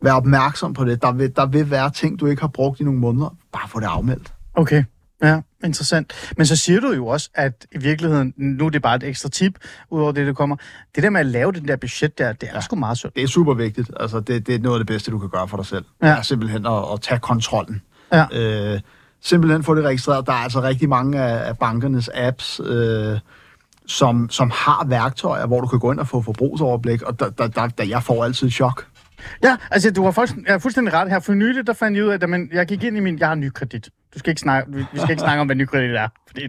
vær 0.02 0.12
opmærksom 0.12 0.74
på 0.74 0.84
det. 0.84 1.02
Der 1.02 1.12
vil, 1.12 1.36
der 1.36 1.46
vil 1.46 1.70
være 1.70 1.90
ting, 1.90 2.20
du 2.20 2.26
ikke 2.26 2.42
har 2.42 2.48
brugt 2.48 2.80
i 2.80 2.84
nogle 2.84 3.00
måneder. 3.00 3.36
Bare 3.52 3.68
få 3.68 3.80
det 3.80 3.86
afmeldt. 3.86 4.34
Okay, 4.54 4.84
ja, 5.22 5.40
interessant. 5.64 6.12
Men 6.36 6.46
så 6.46 6.56
siger 6.56 6.80
du 6.80 6.92
jo 6.92 7.06
også, 7.06 7.30
at 7.34 7.66
i 7.72 7.78
virkeligheden, 7.78 8.34
nu 8.36 8.66
er 8.66 8.70
det 8.70 8.82
bare 8.82 8.96
et 8.96 9.02
ekstra 9.02 9.28
tip, 9.28 9.58
udover 9.90 10.12
det, 10.12 10.26
der 10.26 10.32
kommer. 10.32 10.56
Det 10.94 11.02
der 11.02 11.10
med 11.10 11.20
at 11.20 11.26
lave 11.26 11.52
den 11.52 11.68
der 11.68 11.76
budget 11.76 12.18
der, 12.18 12.32
det 12.32 12.48
er 12.48 12.54
ja. 12.54 12.60
sgu 12.60 12.76
meget 12.76 12.98
sundt. 12.98 13.16
Det 13.16 13.22
er 13.22 13.28
super 13.28 13.54
vigtigt. 13.54 13.90
Altså, 14.00 14.20
det, 14.20 14.46
det 14.46 14.54
er 14.54 14.58
noget 14.58 14.76
af 14.76 14.80
det 14.80 14.86
bedste, 14.86 15.10
du 15.10 15.18
kan 15.18 15.28
gøre 15.28 15.48
for 15.48 15.56
dig 15.56 15.66
selv. 15.66 15.84
Ja. 16.02 16.08
Ja. 16.08 16.16
Er 16.16 16.22
simpelthen 16.22 16.66
at, 16.66 16.84
at 16.92 17.00
tage 17.00 17.20
kontrollen. 17.20 17.82
Ja. 18.16 18.74
Øh, 18.74 18.80
simpelthen 19.20 19.62
få 19.64 19.74
det 19.74 19.84
registreret. 19.84 20.26
Der 20.26 20.32
er 20.32 20.36
altså 20.36 20.62
rigtig 20.62 20.88
mange 20.88 21.20
af, 21.20 21.48
af 21.48 21.58
bankernes 21.58 22.10
apps, 22.14 22.60
øh, 22.64 23.18
som, 23.86 24.30
som 24.30 24.50
har 24.54 24.86
værktøjer, 24.88 25.46
hvor 25.46 25.60
du 25.60 25.66
kan 25.66 25.78
gå 25.78 25.92
ind 25.92 26.00
og 26.00 26.08
få 26.08 26.22
forbrugsoverblik, 26.22 27.02
og 27.02 27.20
der, 27.20 27.30
der, 27.30 27.46
der, 27.46 27.66
der 27.66 27.84
jeg 27.84 28.02
får 28.02 28.24
altid 28.24 28.50
chok. 28.50 28.86
Ja, 29.44 29.56
altså 29.70 29.90
du 29.90 30.04
har 30.04 30.10
fuldstændig, 30.10 30.48
jeg 30.48 30.54
er 30.54 30.58
fuldstændig 30.58 30.94
ret 30.94 31.10
her. 31.10 31.20
For 31.20 31.32
nylig, 31.32 31.66
der 31.66 31.72
fandt 31.72 31.96
jeg 31.96 32.04
ud 32.04 32.10
af, 32.10 32.18
at 32.22 32.28
men 32.28 32.48
jeg 32.52 32.66
gik 32.66 32.84
ind 32.84 32.96
i 32.96 33.00
min... 33.00 33.18
Jeg 33.18 33.28
har 33.28 33.34
ny 33.34 33.50
kredit. 33.50 33.88
Du 34.14 34.18
skal 34.18 34.30
ikke 34.30 34.40
snakke, 34.40 34.72
vi, 34.72 34.84
vi 34.92 34.98
skal 34.98 35.10
ikke 35.10 35.20
snakke 35.20 35.40
om, 35.40 35.46
hvad 35.46 35.56
ny 35.56 35.64
kredit 35.64 35.90
er, 35.90 36.08
fordi 36.26 36.48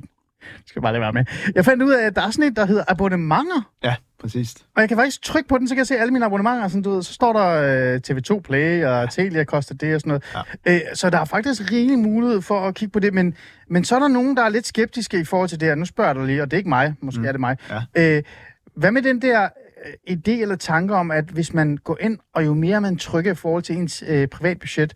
det 0.57 0.69
skal 0.69 0.81
bare 0.81 0.91
lade 0.91 1.01
være 1.01 1.13
med. 1.13 1.25
Jeg 1.55 1.65
fandt 1.65 1.83
ud 1.83 1.93
af, 1.93 2.05
at 2.05 2.15
der 2.15 2.21
er 2.21 2.29
sådan 2.29 2.51
et, 2.51 2.55
der 2.55 2.65
hedder 2.65 2.83
abonnementer. 2.87 3.71
Ja, 3.83 3.95
præcis. 4.19 4.55
Og 4.75 4.81
jeg 4.81 4.89
kan 4.89 4.97
faktisk 4.97 5.21
trykke 5.21 5.49
på 5.49 5.57
den, 5.57 5.67
så 5.67 5.75
kan 5.75 5.77
jeg 5.77 5.87
se 5.87 5.97
alle 5.97 6.13
mine 6.13 6.25
abonnementer. 6.25 6.67
Sådan, 6.67 6.81
du 6.81 6.89
ved, 6.89 7.03
så 7.03 7.13
står 7.13 7.33
der 7.33 7.47
øh, 7.93 7.99
TV2 8.07 8.39
Play 8.39 8.85
og 8.85 9.11
Telia 9.11 9.43
koster 9.43 9.75
det 9.75 9.95
og 9.95 10.01
sådan 10.01 10.09
noget. 10.09 10.45
Ja. 10.65 10.75
Øh, 10.75 10.81
så 10.93 11.09
der 11.09 11.19
er 11.19 11.25
faktisk 11.25 11.71
rigelig 11.71 11.99
mulighed 11.99 12.41
for 12.41 12.67
at 12.67 12.75
kigge 12.75 12.91
på 12.91 12.99
det. 12.99 13.13
Men, 13.13 13.35
men 13.69 13.83
så 13.85 13.95
er 13.95 13.99
der 13.99 14.07
nogen, 14.07 14.37
der 14.37 14.43
er 14.43 14.49
lidt 14.49 14.67
skeptiske 14.67 15.19
i 15.19 15.23
forhold 15.23 15.49
til 15.49 15.59
det 15.59 15.67
her. 15.67 15.75
Nu 15.75 15.85
spørger 15.85 16.09
jeg 16.09 16.15
dig 16.15 16.25
lige, 16.25 16.41
og 16.41 16.51
det 16.51 16.53
er 16.53 16.57
ikke 16.57 16.69
mig. 16.69 16.93
Måske 17.01 17.19
mm. 17.19 17.27
er 17.27 17.31
det 17.31 17.41
mig. 17.41 17.57
Ja. 17.95 18.17
Øh, 18.17 18.23
hvad 18.75 18.91
med 18.91 19.01
den 19.01 19.21
der 19.21 19.49
øh, 19.85 20.17
idé 20.17 20.31
eller 20.31 20.55
tanke 20.55 20.95
om, 20.95 21.11
at 21.11 21.25
hvis 21.25 21.53
man 21.53 21.77
går 21.77 21.97
ind, 22.01 22.19
og 22.33 22.45
jo 22.45 22.53
mere 22.53 22.81
man 22.81 22.97
trykker 22.97 23.31
i 23.31 23.35
forhold 23.35 23.63
til 23.63 23.75
ens 23.75 24.03
øh, 24.07 24.27
privatbudget, 24.27 24.93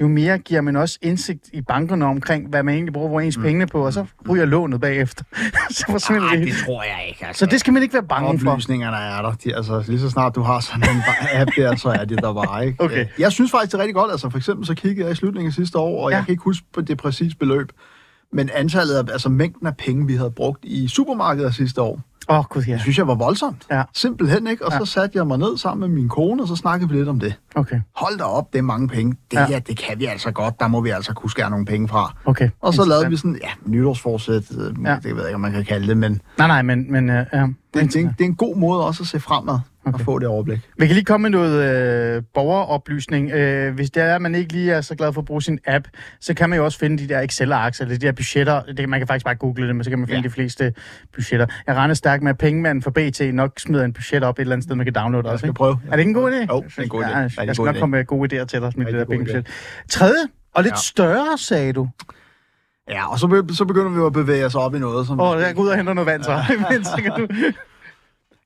jo 0.00 0.08
mere 0.08 0.38
giver 0.38 0.60
man 0.60 0.76
også 0.76 0.98
indsigt 1.02 1.48
i 1.52 1.60
bankerne 1.60 2.04
omkring, 2.04 2.48
hvad 2.48 2.62
man 2.62 2.74
egentlig 2.74 2.92
bruger 2.92 3.20
ens 3.20 3.36
mm. 3.36 3.42
penge 3.42 3.66
på, 3.66 3.86
og 3.86 3.92
så 3.92 4.06
ryger 4.30 4.44
lånet 4.44 4.80
bagefter. 4.80 5.24
så 5.70 5.84
forsvinder 5.90 6.28
det. 6.28 6.46
det 6.46 6.54
tror 6.66 6.82
jeg 6.82 7.04
ikke. 7.08 7.26
Altså. 7.26 7.38
Så 7.40 7.46
det 7.46 7.60
skal 7.60 7.72
man 7.72 7.82
ikke 7.82 7.94
være 7.94 8.02
bange 8.02 8.38
for. 8.38 8.50
Oplysningerne 8.50 8.96
er 8.96 9.22
der. 9.22 9.32
De, 9.32 9.56
altså, 9.56 9.84
lige 9.88 10.00
så 10.00 10.10
snart 10.10 10.34
du 10.34 10.42
har 10.42 10.60
sådan 10.60 10.82
en 10.96 11.02
app 11.40 11.50
der, 11.56 11.76
så 11.76 11.88
er 11.88 12.04
det 12.04 12.18
der 12.18 12.34
bare, 12.34 12.66
ikke? 12.66 12.84
Okay. 12.84 13.00
Øh, 13.00 13.06
Jeg 13.18 13.32
synes 13.32 13.50
faktisk, 13.50 13.72
det 13.72 13.78
er 13.78 13.82
rigtig 13.82 13.94
godt. 13.94 14.10
Altså, 14.10 14.30
for 14.30 14.38
eksempel 14.38 14.66
så 14.66 14.74
kiggede 14.74 15.06
jeg 15.06 15.12
i 15.12 15.16
slutningen 15.16 15.48
af 15.48 15.54
sidste 15.54 15.78
år, 15.78 16.04
og 16.04 16.10
ja. 16.10 16.16
jeg 16.16 16.24
kan 16.24 16.32
ikke 16.32 16.44
huske 16.44 16.66
på 16.74 16.80
det 16.80 16.98
præcise 16.98 17.36
beløb, 17.36 17.72
men 18.32 18.50
antallet 18.54 18.94
af, 18.94 19.12
altså 19.12 19.28
mængden 19.28 19.66
af 19.66 19.76
penge, 19.76 20.06
vi 20.06 20.14
havde 20.14 20.30
brugt 20.30 20.64
i 20.64 20.88
supermarkedet 20.88 21.54
sidste 21.54 21.82
år, 21.82 22.00
Åh, 22.28 22.38
oh, 22.38 22.44
gud 22.50 22.62
ja. 22.62 22.72
det 22.72 22.80
synes 22.80 22.98
jeg 22.98 23.06
var 23.06 23.14
voldsomt. 23.14 23.62
Ja. 23.70 23.82
Simpelthen, 23.94 24.46
ikke? 24.46 24.66
Og 24.66 24.72
Ja. 24.72 24.78
så 24.78 24.84
satte 24.84 25.18
jeg 25.18 25.26
mig 25.26 25.38
ned 25.38 25.56
sammen 25.58 25.90
med 25.90 26.00
min 26.00 26.08
kone, 26.08 26.42
og 26.42 26.48
så 26.48 26.56
snakkede 26.56 26.90
vi 26.90 26.96
lidt 26.96 27.08
om 27.08 27.20
det. 27.20 27.34
Okay, 27.54 27.80
Hold 27.96 28.18
da 28.18 28.24
op, 28.24 28.52
det 28.52 28.58
er 28.58 28.62
mange 28.62 28.88
penge. 28.88 29.14
Det 29.30 29.36
Ja. 29.36 29.46
her, 29.46 29.58
det 29.58 29.76
kan 29.78 29.98
vi 29.98 30.04
altså 30.06 30.30
godt. 30.30 30.60
Der 30.60 30.68
må 30.68 30.80
vi 30.80 30.90
altså 30.90 31.12
kunne 31.14 31.30
skære 31.30 31.50
nogle 31.50 31.66
penge 31.66 31.88
fra. 31.88 32.16
okay. 32.24 32.50
Og 32.60 32.74
så 32.74 32.84
lavede 32.84 33.08
vi 33.10 33.16
sådan, 33.16 33.38
ja, 33.42 33.48
nytårsforsæt, 33.66 34.42
øh, 34.58 34.74
ja. 34.84 34.96
det 35.02 35.04
ved 35.04 35.20
jeg 35.22 35.28
ikke, 35.28 35.34
om 35.34 35.40
man 35.40 35.52
kan 35.52 35.64
kalde 35.64 35.86
det, 35.86 35.96
men 35.96 36.20
Nej, 36.38 36.46
nej, 36.46 36.62
men... 36.62 36.92
men 36.92 37.08
uh, 37.10 37.14
ja. 37.32 37.46
Det, 37.74 37.82
det, 37.82 37.96
er 37.96 38.00
en, 38.00 38.06
det 38.06 38.20
er 38.20 38.24
en 38.24 38.34
god 38.36 38.56
måde 38.56 38.86
også 38.86 39.02
at 39.02 39.06
se 39.06 39.20
fremad 39.20 39.58
okay. 39.84 39.94
og 39.94 40.00
få 40.00 40.18
det 40.18 40.28
overblik. 40.28 40.60
Vi 40.78 40.86
kan 40.86 40.94
lige 40.94 41.04
komme 41.04 41.22
med 41.22 41.30
noget 41.30 41.74
øh, 42.16 42.22
borgeroplysning. 42.34 43.30
Øh, 43.30 43.74
hvis 43.74 43.90
det 43.90 44.02
er, 44.02 44.14
at 44.14 44.22
man 44.22 44.34
ikke 44.34 44.52
lige 44.52 44.72
er 44.72 44.80
så 44.80 44.94
glad 44.94 45.12
for 45.12 45.20
at 45.20 45.24
bruge 45.24 45.42
sin 45.42 45.58
app, 45.66 45.88
så 46.20 46.34
kan 46.34 46.50
man 46.50 46.56
jo 46.58 46.64
også 46.64 46.78
finde 46.78 46.98
de 46.98 47.08
der 47.08 47.20
Excel-arks, 47.20 47.80
eller 47.80 47.98
de 47.98 48.06
der 48.06 48.12
budgetter. 48.12 48.62
Det, 48.62 48.88
man 48.88 49.00
kan 49.00 49.06
faktisk 49.06 49.24
bare 49.24 49.34
google 49.34 49.66
det, 49.66 49.76
men 49.76 49.84
så 49.84 49.90
kan 49.90 49.98
man 49.98 50.08
finde 50.08 50.20
ja. 50.20 50.28
De 50.28 50.30
fleste 50.32 50.74
budgetter. 51.14 51.46
Jeg 51.66 51.74
regner 51.76 51.94
stærkt 51.94 52.22
med, 52.22 52.30
at 52.30 52.38
pengemanden 52.38 52.82
for 52.82 52.90
BT 52.90 53.20
nok 53.34 53.52
smider 53.60 53.84
en 53.84 53.92
budget 53.92 54.24
op 54.24 54.38
et 54.38 54.40
eller 54.40 54.52
andet 54.52 54.64
sted, 54.64 54.76
man 54.76 54.86
kan 54.86 54.94
downloade 54.94 55.26
Jeg 55.26 55.32
også. 55.32 55.40
skal 55.42 55.48
Ikke? 55.48 55.56
prøve. 55.56 55.78
Er 55.86 55.90
det 55.90 55.98
ikke 55.98 56.08
en 56.08 56.14
god 56.14 56.30
idé? 56.32 56.34
Jo, 56.54 56.62
det 56.66 56.78
er 56.78 56.82
en 56.82 56.88
god 56.88 57.04
idé. 57.04 57.08
Ja, 57.10 57.16
jeg, 57.18 57.30
jeg 57.46 57.54
skal 57.54 57.64
nok 57.64 57.76
komme 57.76 57.96
med 57.96 58.04
gode 58.04 58.40
idéer 58.40 58.44
til 58.44 58.60
dig 58.60 58.72
med 58.76 58.86
det 58.86 58.94
der 58.94 59.00
Rigtig 59.00 59.06
god 59.06 59.16
pengebudget. 59.16 59.46
Tredje, 59.88 60.22
og 60.54 60.62
lidt 60.62 60.72
Ja. 60.72 60.76
større, 60.76 61.38
sagde 61.38 61.72
du. 61.72 61.88
Ja, 62.88 63.12
og 63.12 63.18
så, 63.18 63.26
be- 63.26 63.54
så 63.54 63.64
begynder 63.64 63.88
vi 63.90 63.96
jo 63.96 64.06
at 64.06 64.12
bevæge 64.12 64.46
os 64.46 64.54
op 64.54 64.74
i 64.74 64.78
noget. 64.78 65.06
Som 65.06 65.20
Åh, 65.20 65.28
oh, 65.30 65.40
jeg 65.40 65.54
går 65.54 65.62
ud 65.62 65.68
og 65.68 65.76
henter 65.76 65.92
noget 65.94 66.06
vand 66.06 66.24
så. 66.24 66.42
Du... 67.18 67.26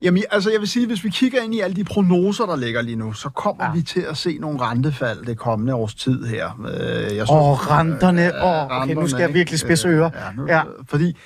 Jamen, 0.02 0.22
altså 0.30 0.50
jeg 0.50 0.60
vil 0.60 0.68
sige, 0.68 0.86
hvis 0.86 1.04
vi 1.04 1.08
kigger 1.08 1.42
ind 1.42 1.54
i 1.54 1.60
alle 1.60 1.76
de 1.76 1.84
prognoser, 1.84 2.46
der 2.46 2.56
ligger 2.56 2.82
lige 2.82 2.96
nu, 2.96 3.12
så 3.12 3.28
kommer 3.28 3.64
Ja. 3.64 3.72
vi 3.72 3.82
til 3.82 4.00
at 4.00 4.16
se 4.16 4.38
nogle 4.40 4.60
rentefald 4.60 5.26
det 5.26 5.38
kommende 5.38 5.74
års 5.74 5.94
tid 5.94 6.24
her. 6.24 6.46
Øh, 6.46 7.26
Åh, 7.30 7.50
oh, 7.50 7.58
renterne. 7.70 8.26
øh, 8.26 8.44
Åh, 8.44 8.70
oh, 8.70 8.82
okay, 8.82 8.94
nu 8.94 9.06
skal 9.08 9.20
jeg 9.20 9.34
virkelig 9.34 9.60
spidse 9.60 9.88
ører. 9.88 10.06
Øh, 10.06 10.12
Ja, 10.14 10.32
nu, 10.36 10.46
ja. 10.48 10.62
Fordi 10.88 11.16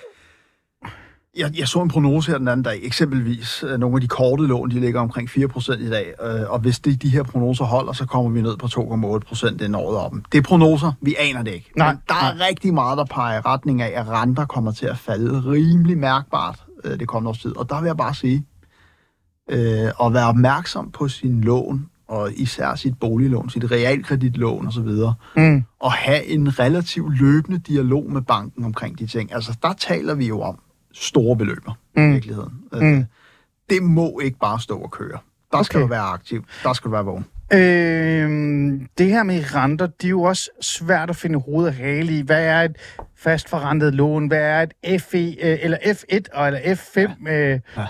jeg, 1.36 1.58
jeg 1.58 1.68
så 1.68 1.82
en 1.82 1.88
prognose 1.88 2.30
her 2.30 2.38
den 2.38 2.48
anden 2.48 2.64
dag, 2.64 2.80
eksempelvis 2.82 3.64
øh, 3.68 3.78
nogle 3.78 3.96
af 3.96 4.00
de 4.00 4.08
korte 4.08 4.42
lån, 4.46 4.70
de 4.70 4.80
ligger 4.80 5.00
omkring 5.00 5.28
4% 5.30 5.72
i 5.86 5.90
dag, 5.90 6.06
øh, 6.22 6.50
og 6.50 6.58
hvis 6.58 6.78
det, 6.78 7.02
de 7.02 7.08
her 7.08 7.22
prognoser 7.22 7.64
holder, 7.64 7.92
så 7.92 8.06
kommer 8.06 8.30
vi 8.30 8.42
ned 8.42 8.56
på 8.56 8.66
2,8% 8.66 9.48
inden 9.48 9.74
året 9.74 9.96
op. 9.98 10.12
Det 10.32 10.38
er 10.38 10.42
prognoser, 10.42 10.92
vi 11.00 11.14
aner 11.18 11.42
det 11.42 11.50
ikke. 11.54 11.70
Nej, 11.76 11.92
Men 11.92 12.02
der 12.08 12.14
er 12.14 12.48
rigtig 12.48 12.74
meget, 12.74 12.98
der 12.98 13.04
peger 13.04 13.38
i 13.38 13.40
retning 13.40 13.82
af, 13.82 13.92
at 14.00 14.08
renter 14.08 14.44
kommer 14.46 14.72
til 14.72 14.86
at 14.86 14.98
falde 14.98 15.50
rimelig 15.50 15.98
mærkbart 15.98 16.64
øh, 16.84 16.98
det 17.00 17.08
kommende 17.08 17.28
års 17.28 17.38
tid. 17.42 17.56
Og 17.56 17.68
der 17.70 17.80
vil 17.80 17.86
jeg 17.86 17.96
bare 17.96 18.14
sige, 18.14 18.46
øh, 19.50 20.06
at 20.06 20.14
være 20.14 20.26
opmærksom 20.28 20.90
på 20.90 21.08
sin 21.08 21.40
lån, 21.40 21.86
og 22.08 22.30
især 22.36 22.74
sit 22.74 22.98
boliglån, 23.00 23.50
sit 23.50 23.70
realkreditlån 23.70 24.66
osv., 24.66 24.88
Mm. 25.36 25.64
og 25.80 25.92
have 25.92 26.24
en 26.26 26.58
relativt 26.58 27.18
løbende 27.20 27.58
dialog 27.58 28.12
med 28.12 28.22
banken 28.22 28.64
omkring 28.64 28.98
de 28.98 29.06
ting. 29.06 29.34
Altså, 29.34 29.56
der 29.62 29.72
taler 29.72 30.14
vi 30.14 30.26
jo 30.28 30.40
om 30.40 30.58
store 30.92 31.36
beløber 31.36 31.72
Mm. 31.96 32.10
i 32.10 32.12
virkeligheden. 32.12 32.52
Mm. 32.72 32.78
Mm. 32.86 33.04
Det 33.70 33.82
må 33.82 34.20
ikke 34.20 34.38
bare 34.38 34.60
stå 34.60 34.78
og 34.78 34.90
køre. 34.90 35.18
Der 35.52 35.62
skal 35.62 35.76
Okay. 35.78 35.82
du 35.82 35.88
være 35.88 36.02
aktiv. 36.02 36.44
Der 36.62 36.72
skal 36.72 36.88
du 36.88 36.92
være 36.92 37.04
vågen. 37.04 37.24
Øhm, 37.52 38.88
det 38.98 39.06
her 39.06 39.22
med 39.22 39.54
renter, 39.54 39.86
det 39.86 40.04
er 40.04 40.08
jo 40.10 40.22
også 40.22 40.50
svært 40.60 41.10
at 41.10 41.16
finde 41.16 41.38
hovedet 41.40 41.68
og 41.68 41.74
hale 41.74 42.18
i. 42.18 42.22
Hvad 42.22 42.44
er 42.44 42.62
et 42.62 42.76
fastforrentet 43.16 43.94
lån? 43.94 44.26
Hvad 44.26 44.38
er 44.42 44.66
et 44.82 45.02
FE, 45.02 45.18
øh, 45.42 45.58
eller 45.62 45.78
F1 45.78 46.20
og 46.32 46.46
eller 46.46 46.60
F5? 46.74 47.28
Ja. 47.30 47.52
Øh, 47.54 47.60
Ja. 47.76 47.86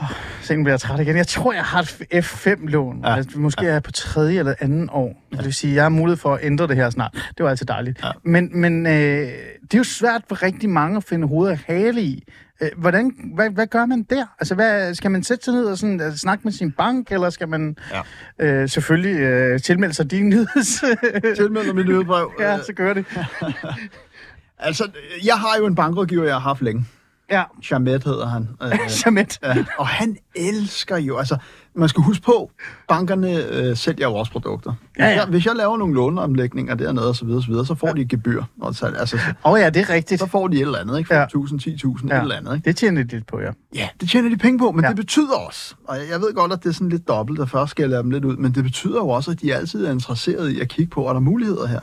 Oh, 0.00 0.56
nu 0.56 0.62
bliver 0.62 0.72
jeg 0.72 0.80
træt 0.80 1.00
igen. 1.00 1.16
Jeg 1.16 1.26
tror, 1.26 1.52
jeg 1.52 1.64
har 1.64 1.80
et 2.10 2.24
F5-lån. 2.24 3.00
Ja. 3.02 3.10
Ja. 3.10 3.16
Altså, 3.16 3.38
måske 3.38 3.66
er 3.66 3.72
jeg 3.72 3.82
på 3.82 3.92
tredje 3.92 4.38
eller 4.38 4.54
anden 4.60 4.88
år. 4.92 5.22
Ja. 5.32 5.36
Det 5.36 5.44
vil 5.44 5.54
sige, 5.54 5.74
jeg 5.74 5.84
har 5.84 5.88
mulighed 5.88 6.16
for 6.16 6.34
at 6.34 6.40
ændre 6.42 6.66
det 6.66 6.76
her 6.76 6.90
snart. 6.90 7.12
Det 7.38 7.44
var 7.44 7.50
altid 7.50 7.66
dejligt. 7.66 8.00
Ja. 8.04 8.10
Men, 8.22 8.60
men 8.60 8.86
øh, 8.86 8.92
det 9.62 9.74
er 9.74 9.78
jo 9.78 9.84
svært 9.84 10.22
for 10.28 10.42
rigtig 10.42 10.70
mange 10.70 10.96
at 10.96 11.04
finde 11.04 11.28
hovedet 11.28 11.52
og 11.52 11.58
hale 11.66 12.02
i. 12.02 12.22
Øh, 12.62 12.68
Hvordan, 12.76 13.12
hvad, 13.34 13.50
hvad 13.50 13.66
gør 13.66 13.86
man 13.86 14.02
der? 14.02 14.26
Altså, 14.40 14.54
hvad, 14.54 14.94
skal 14.94 15.10
man 15.10 15.22
sætte 15.22 15.44
sig 15.44 15.54
ned 15.54 15.64
og 15.64 15.78
sådan, 15.78 16.00
altså, 16.00 16.18
snakke 16.18 16.40
med 16.44 16.52
sin 16.52 16.72
bank, 16.72 17.12
eller 17.12 17.30
skal 17.30 17.48
man 17.48 17.76
Ja. 18.38 18.46
øh, 18.46 18.68
selvfølgelig 18.68 19.20
øh, 19.20 19.60
tilmelde 19.60 19.94
sig 19.94 20.10
din 20.10 20.28
nyheds... 20.28 20.84
Tilmeld 21.36 21.66
dig 21.66 21.74
mit 21.74 21.86
nyhedsbrev. 21.86 22.32
ja, 22.40 22.56
Øh, 22.56 22.64
så 22.64 22.72
gør 22.72 22.92
det. 22.94 23.04
Altså, 24.58 24.90
jeg 25.24 25.34
har 25.34 25.56
jo 25.58 25.66
en 25.66 25.74
bankrådgiver, 25.74 26.24
jeg 26.24 26.34
har 26.34 26.40
haft 26.40 26.62
længe. 26.62 26.84
Ja. 27.30 27.42
Chamet 27.62 28.04
hedder 28.04 28.26
han. 28.26 28.48
Øh, 28.62 28.78
Jamet. 29.06 29.38
Ja, 29.42 29.64
og 29.78 29.86
han 29.86 30.16
elsker 30.36 30.96
jo, 30.96 31.16
altså, 31.18 31.36
man 31.76 31.88
skal 31.88 32.02
huske 32.02 32.22
på, 32.24 32.50
bankerne 32.88 33.44
øh, 33.52 33.76
sælger 33.76 34.08
jo 34.08 34.14
også 34.14 34.32
produkter. 34.32 34.72
Ja, 34.98 35.04
ja. 35.04 35.08
Hvis 35.10 35.16
jeg, 35.16 35.26
hvis 35.26 35.46
jeg 35.46 35.54
laver 35.56 35.76
nogle 35.76 35.94
låneomlægninger 35.94 36.74
dernede 36.74 37.08
og 37.08 37.16
så 37.16 37.24
videre, 37.24 37.42
så, 37.42 37.48
videre, 37.48 37.66
så 37.66 37.74
får 37.74 37.92
de 37.92 38.00
et 38.00 38.08
gebyr. 38.08 38.42
Og 38.60 38.74
så, 38.74 38.86
altså, 38.86 39.18
så, 39.18 39.24
Åh 39.44 39.52
oh, 39.52 39.60
ja, 39.60 39.70
det 39.70 39.82
er 39.82 39.90
rigtigt. 39.90 40.20
så 40.20 40.26
får 40.26 40.48
de 40.48 40.56
et 40.56 40.60
eller 40.62 40.78
andet, 40.78 40.98
ikke? 40.98 41.14
5.000, 41.14 41.16
Ja. 41.16 41.24
10.000, 41.26 42.08
ja. 42.08 42.16
et 42.16 42.22
eller 42.22 42.36
andet, 42.36 42.54
ikke? 42.54 42.64
Det 42.64 42.76
tjener 42.76 43.02
de 43.02 43.08
lidt 43.08 43.26
på, 43.26 43.40
ja. 43.40 43.50
Ja, 43.74 43.88
det 44.00 44.08
tjener 44.10 44.28
de 44.28 44.36
penge 44.36 44.58
på, 44.58 44.70
men 44.72 44.80
Ja. 44.80 44.86
ja. 44.86 44.88
det 44.88 44.96
betyder 44.96 45.34
også, 45.46 45.74
og 45.88 45.96
jeg 46.10 46.20
ved 46.20 46.34
godt, 46.34 46.52
at 46.52 46.62
det 46.62 46.68
er 46.68 46.72
sådan 46.74 46.88
lidt 46.88 47.08
dobbelt, 47.08 47.40
at 47.40 47.50
først 47.50 47.70
skal 47.70 47.82
jeg 47.82 47.90
lade 47.90 48.02
dem 48.02 48.10
lidt 48.10 48.24
ud, 48.24 48.36
men 48.36 48.52
det 48.54 48.64
betyder 48.64 48.96
jo 48.96 49.08
også, 49.08 49.30
at 49.30 49.40
de 49.40 49.54
altid 49.54 49.86
er 49.86 49.90
interesserede 49.92 50.54
i 50.54 50.60
at 50.60 50.68
kigge 50.68 50.90
på, 50.90 51.08
er 51.08 51.12
der 51.12 51.20
muligheder 51.20 51.66
her? 51.66 51.80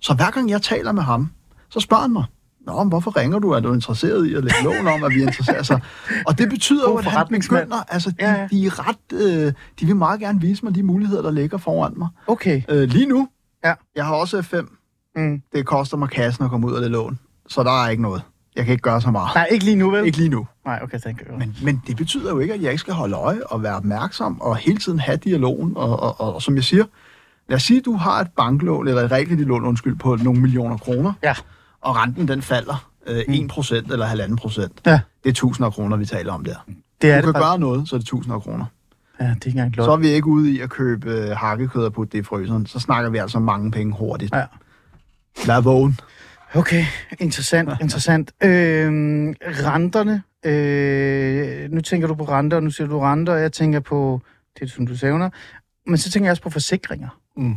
Så 0.00 0.14
hver 0.14 0.30
gang 0.30 0.50
jeg 0.50 0.62
taler 0.62 0.92
med 0.92 1.02
ham, 1.02 1.30
så 1.70 1.80
spørger 1.80 2.02
han 2.02 2.12
mig, 2.12 2.24
Nå, 2.66 2.78
men 2.78 2.88
hvorfor 2.88 3.16
ringer 3.16 3.38
du? 3.38 3.50
Er 3.50 3.60
du 3.60 3.72
interesseret 3.74 4.26
i 4.26 4.34
at 4.34 4.44
lægge 4.44 4.56
lån 4.64 4.86
om, 4.86 5.04
at 5.04 5.10
vi 5.14 5.22
interesserer 5.22 5.62
sig? 5.62 5.80
Og 6.26 6.38
det 6.38 6.48
betyder 6.48 6.90
jo, 6.90 6.96
at 6.96 7.04
han 7.04 7.26
begynder, 7.28 7.76
altså 7.88 8.10
de, 8.10 8.14
Ja, 8.20 8.30
ja. 8.32 8.46
de 8.50 8.66
er 8.66 8.88
ret, 8.88 8.96
øh, 9.46 9.52
de 9.80 9.86
vil 9.86 9.96
meget 9.96 10.20
gerne 10.20 10.40
vise 10.40 10.64
mig 10.64 10.74
de 10.74 10.82
muligheder, 10.82 11.22
der 11.22 11.30
ligger 11.30 11.58
foran 11.58 11.92
mig. 11.96 12.08
Okay. 12.26 12.62
Øh, 12.68 12.88
lige 12.88 13.06
nu, 13.06 13.28
Ja. 13.64 13.74
jeg 13.96 14.04
har 14.06 14.14
også 14.14 14.38
F5, 14.40 14.78
Mm. 15.16 15.42
det 15.52 15.66
koster 15.66 15.96
mig 15.96 16.08
kassen 16.08 16.44
at 16.44 16.50
komme 16.50 16.66
ud 16.66 16.72
af 16.74 16.80
det 16.80 16.90
lån, 16.90 17.18
så 17.48 17.62
der 17.62 17.84
er 17.84 17.88
ikke 17.88 18.02
noget. 18.02 18.22
Jeg 18.56 18.64
kan 18.64 18.72
ikke 18.72 18.82
gøre 18.82 19.00
så 19.00 19.10
meget. 19.10 19.30
Nej, 19.34 19.46
ikke 19.50 19.64
lige 19.64 19.76
nu, 19.76 19.90
vel? 19.90 20.06
Ikke 20.06 20.18
lige 20.18 20.28
nu. 20.28 20.46
Nej, 20.66 20.80
okay, 20.82 20.98
thank 20.98 21.22
you. 21.30 21.38
Men, 21.38 21.56
men 21.62 21.82
det 21.86 21.96
betyder 21.96 22.30
jo 22.30 22.38
ikke, 22.38 22.54
at 22.54 22.62
jeg 22.62 22.70
ikke 22.70 22.80
skal 22.80 22.94
holde 22.94 23.16
øje 23.16 23.40
og 23.46 23.62
være 23.62 23.76
opmærksom 23.76 24.40
og 24.40 24.56
hele 24.56 24.78
tiden 24.78 24.98
have 24.98 25.16
dialogen. 25.16 25.72
Og, 25.76 26.00
og, 26.00 26.20
og, 26.20 26.34
og 26.34 26.42
som 26.42 26.54
jeg 26.56 26.64
siger, 26.64 26.84
lad 27.48 27.56
os 27.56 27.62
sige, 27.62 27.78
at 27.78 27.84
du 27.84 27.96
har 27.96 28.20
et 28.20 28.28
banklån, 28.36 28.88
eller 28.88 29.02
et 29.02 29.10
realkreditlån, 29.12 29.64
undskyld, 29.64 29.96
på 29.96 30.16
nogle 30.16 30.40
millioner 30.40 30.76
kroner, 30.76 31.12
Ja. 31.22 31.34
Og 31.82 31.96
renten 31.96 32.28
den 32.28 32.42
falder 32.42 32.90
øh, 33.06 33.18
1% 33.18 33.92
eller 33.92 34.06
1,5 34.28 34.36
procent. 34.36 34.80
Ja. 34.86 35.00
Det 35.24 35.30
er 35.30 35.34
tusinder 35.34 35.66
af 35.66 35.72
kroner, 35.72 35.96
vi 35.96 36.06
taler 36.06 36.32
om 36.32 36.44
der. 36.44 36.54
Det 37.02 37.10
er 37.10 37.20
Du 37.20 37.26
det 37.26 37.34
kan 37.34 37.42
faktisk. 37.42 37.50
gøre 37.50 37.58
noget, 37.58 37.88
så 37.88 37.96
er 37.96 37.98
det 37.98 38.06
tusinder 38.06 38.36
af 38.36 38.42
kroner. 38.42 38.64
Ja, 39.20 39.24
det 39.24 39.30
er 39.30 39.34
ikke 39.34 39.48
engang 39.48 39.74
Så 39.74 39.92
er 39.92 39.96
vi 39.96 40.08
ikke 40.08 40.26
ude 40.26 40.50
i 40.52 40.60
at 40.60 40.70
købe 40.70 41.10
øh, 41.10 41.30
hakkekød 41.36 41.84
og 41.84 41.92
putte 41.92 42.12
det 42.12 42.18
i 42.18 42.22
fryseren. 42.22 42.66
Så 42.66 42.78
snakker 42.80 43.10
vi 43.10 43.18
altså 43.18 43.38
om 43.38 43.42
mange 43.44 43.70
penge 43.70 43.94
hurtigt. 43.98 44.34
Ja. 44.34 44.44
Lad 45.46 45.62
vågen. 45.62 45.98
Okay, 46.54 46.84
interessant, 47.20 47.70
interessant. 47.80 48.32
Øhm, 48.44 49.34
renterne. 49.42 50.22
Øh, 50.44 51.70
nu 51.70 51.80
tænker 51.80 52.08
du 52.08 52.14
på 52.14 52.24
renter, 52.24 52.56
og 52.56 52.62
nu 52.62 52.70
siger 52.70 52.88
du 52.88 53.00
renter, 53.00 53.32
og 53.32 53.40
jeg 53.40 53.52
tænker 53.52 53.80
på 53.80 54.20
det, 54.60 54.70
som 54.70 54.86
du 54.86 54.96
sævner. 54.96 55.30
Men 55.86 55.96
så 55.98 56.10
tænker 56.10 56.26
jeg 56.26 56.30
også 56.30 56.42
på 56.42 56.50
forsikringer. 56.50 57.08
Mm. 57.36 57.56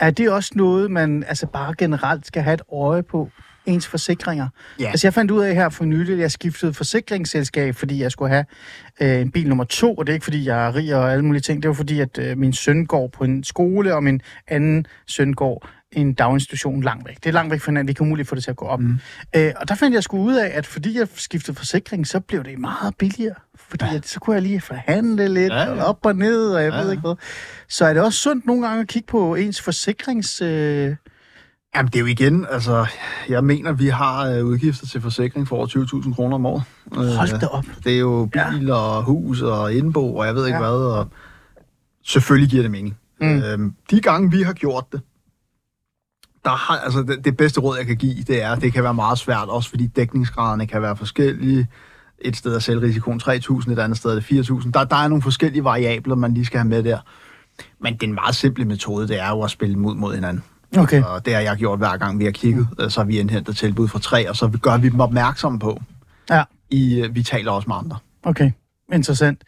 Er 0.00 0.10
det 0.10 0.30
også 0.30 0.50
noget, 0.54 0.90
man 0.90 1.24
altså 1.28 1.46
bare 1.46 1.74
generelt 1.78 2.26
skal 2.26 2.42
have 2.42 2.54
et 2.54 2.62
øje 2.72 3.02
på? 3.02 3.30
Ens 3.66 3.86
forsikringer. 3.86 4.48
Ja. 4.80 4.88
Altså 4.88 5.06
jeg 5.06 5.14
fandt 5.14 5.30
ud 5.30 5.42
af 5.42 5.54
her 5.54 5.68
for 5.68 5.84
nylig, 5.84 6.12
at 6.12 6.18
jeg 6.18 6.30
skiftede 6.30 6.74
forsikringsselskab, 6.74 7.74
fordi 7.74 8.02
jeg 8.02 8.12
skulle 8.12 8.30
have 8.30 8.44
øh, 9.00 9.20
en 9.20 9.30
bil 9.30 9.48
nummer 9.48 9.64
to, 9.64 9.94
og 9.94 10.06
det 10.06 10.12
er 10.12 10.14
ikke 10.14 10.24
fordi, 10.24 10.46
jeg 10.46 10.66
er 10.66 10.74
rig 10.74 10.94
og 10.94 11.12
alle 11.12 11.24
mulige 11.24 11.42
ting. 11.42 11.62
Det 11.62 11.68
var 11.68 11.74
fordi, 11.74 12.00
at 12.00 12.18
øh, 12.18 12.38
min 12.38 12.52
søn 12.52 12.86
går 12.86 13.08
på 13.08 13.24
en 13.24 13.44
skole, 13.44 13.94
og 13.94 14.04
min 14.04 14.20
anden 14.48 14.86
søn 15.06 15.32
går 15.34 15.68
i 15.92 16.00
en 16.00 16.14
daginstitution 16.14 16.82
langt 16.82 17.08
væk. 17.08 17.16
Det 17.16 17.26
er 17.26 17.32
langt 17.32 17.52
væk 17.52 17.60
fra 17.60 17.70
hinanden. 17.70 17.88
Vi 17.88 17.92
kan 17.92 18.06
umuligt 18.06 18.28
få 18.28 18.34
det 18.34 18.44
til 18.44 18.50
at 18.50 18.56
gå 18.56 18.64
op. 18.66 18.80
Mm. 18.80 18.98
Øh, 19.36 19.52
og 19.56 19.68
der 19.68 19.74
fandt 19.74 19.94
jeg 19.94 20.02
sgu 20.02 20.18
ud 20.18 20.34
af, 20.34 20.50
at 20.54 20.66
fordi 20.66 20.98
jeg 20.98 21.08
skiftede 21.14 21.56
forsikring, 21.56 22.06
så 22.06 22.20
blev 22.20 22.44
det 22.44 22.58
meget 22.58 22.96
billigere. 22.98 23.34
Fordi 23.54 23.84
ja. 23.84 23.96
at, 23.96 24.06
så 24.06 24.20
kunne 24.20 24.34
jeg 24.34 24.42
lige 24.42 24.60
forhandle 24.60 25.28
lidt, 25.28 25.52
Ja, 25.52 25.74
ja, 25.74 25.82
op 25.82 26.06
og 26.06 26.16
ned, 26.16 26.48
og 26.48 26.62
jeg 26.62 26.70
Ja, 26.70 26.76
ja, 26.76 26.82
ved 26.82 26.90
ikke 26.90 27.00
hvad. 27.00 27.14
Så 27.68 27.84
er 27.84 27.92
det 27.92 28.02
også 28.02 28.18
sundt 28.18 28.46
nogle 28.46 28.66
gange 28.66 28.80
at 28.80 28.88
kigge 28.88 29.06
på 29.06 29.34
ens 29.34 29.60
forsikrings... 29.60 30.42
Øh, 30.42 30.96
Jamen, 31.76 31.86
det 31.86 31.96
er 31.96 32.00
jo 32.00 32.06
igen, 32.06 32.46
altså, 32.50 32.86
jeg 33.28 33.44
mener, 33.44 33.72
vi 33.72 33.86
har 33.88 34.30
øh, 34.30 34.44
udgifter 34.46 34.86
til 34.86 35.00
forsikring 35.00 35.48
for 35.48 35.56
over 35.56 35.66
20.000 36.06 36.14
kroner 36.14 36.34
om 36.34 36.46
året. 36.46 36.62
hold 36.94 37.40
da 37.40 37.46
op. 37.46 37.64
Det 37.84 37.94
er 37.94 37.98
jo 37.98 38.28
bil 38.32 38.70
og 38.70 39.02
hus 39.02 39.42
og 39.42 39.74
indbo, 39.74 40.16
og 40.16 40.26
jeg 40.26 40.34
ved 40.34 40.46
ikke 40.46 40.58
Ja. 40.58 40.64
ja. 40.64 40.70
hvad, 40.70 40.86
og 40.86 41.08
selvfølgelig 42.04 42.50
giver 42.50 42.62
det 42.62 42.70
mening. 42.70 42.96
Mm. 43.20 43.42
Øhm, 43.42 43.74
de 43.90 44.00
gange, 44.00 44.30
vi 44.30 44.42
har 44.42 44.52
gjort 44.52 44.84
det, 44.92 45.00
der 46.44 46.50
har, 46.50 46.76
altså 46.76 47.02
det, 47.02 47.24
det 47.24 47.36
bedste 47.36 47.60
råd, 47.60 47.76
jeg 47.76 47.86
kan 47.86 47.96
give, 47.96 48.22
det 48.22 48.42
er, 48.42 48.52
at 48.52 48.62
det 48.62 48.72
kan 48.72 48.84
være 48.84 48.94
meget 48.94 49.18
svært, 49.18 49.48
også 49.48 49.70
fordi 49.70 49.86
dækningsgraderne 49.86 50.66
kan 50.66 50.82
være 50.82 50.96
forskellige. 50.96 51.66
Et 52.18 52.36
sted 52.36 52.54
er 52.54 52.58
selvrisikoen 52.58 53.20
3.000, 53.24 53.72
et 53.72 53.78
andet 53.78 53.98
sted 53.98 54.10
er 54.10 54.14
det 54.14 54.50
4.000. 54.50 54.70
Der, 54.70 54.84
der 54.84 54.96
er 54.96 55.08
nogle 55.08 55.22
forskellige 55.22 55.64
variabler, 55.64 56.14
man 56.14 56.34
lige 56.34 56.44
skal 56.46 56.58
have 56.58 56.68
med 56.68 56.82
der. 56.82 56.98
Men 57.80 57.96
den 57.96 58.14
meget 58.14 58.34
simple 58.34 58.64
metode, 58.64 59.08
det 59.08 59.20
er 59.20 59.28
jo 59.28 59.42
at 59.42 59.50
spille 59.50 59.78
ud 59.78 59.94
mod 59.94 60.14
hinanden. 60.14 60.42
Okay. 60.78 61.02
Og 61.02 61.24
det 61.26 61.34
har 61.34 61.40
jeg 61.40 61.56
gjort 61.56 61.78
hver 61.78 61.96
gang, 61.96 62.18
vi 62.18 62.24
har 62.24 62.30
kigget. 62.30 62.68
Mm. 62.78 62.90
Så 62.90 63.00
har 63.00 63.04
vi 63.04 63.18
indhentet 63.18 63.56
tilbud 63.56 63.88
fra 63.88 63.98
tre, 63.98 64.28
og 64.30 64.36
så 64.36 64.58
gør 64.62 64.76
vi 64.78 64.88
dem 64.88 65.00
opmærksomme 65.00 65.58
på. 65.58 65.82
Ja. 66.30 66.42
I, 66.70 67.00
øh, 67.00 67.14
vi 67.14 67.22
taler 67.22 67.52
også 67.52 67.68
med 67.68 67.76
andre. 67.76 67.98
Okay, 68.22 68.50
interessant. 68.92 69.42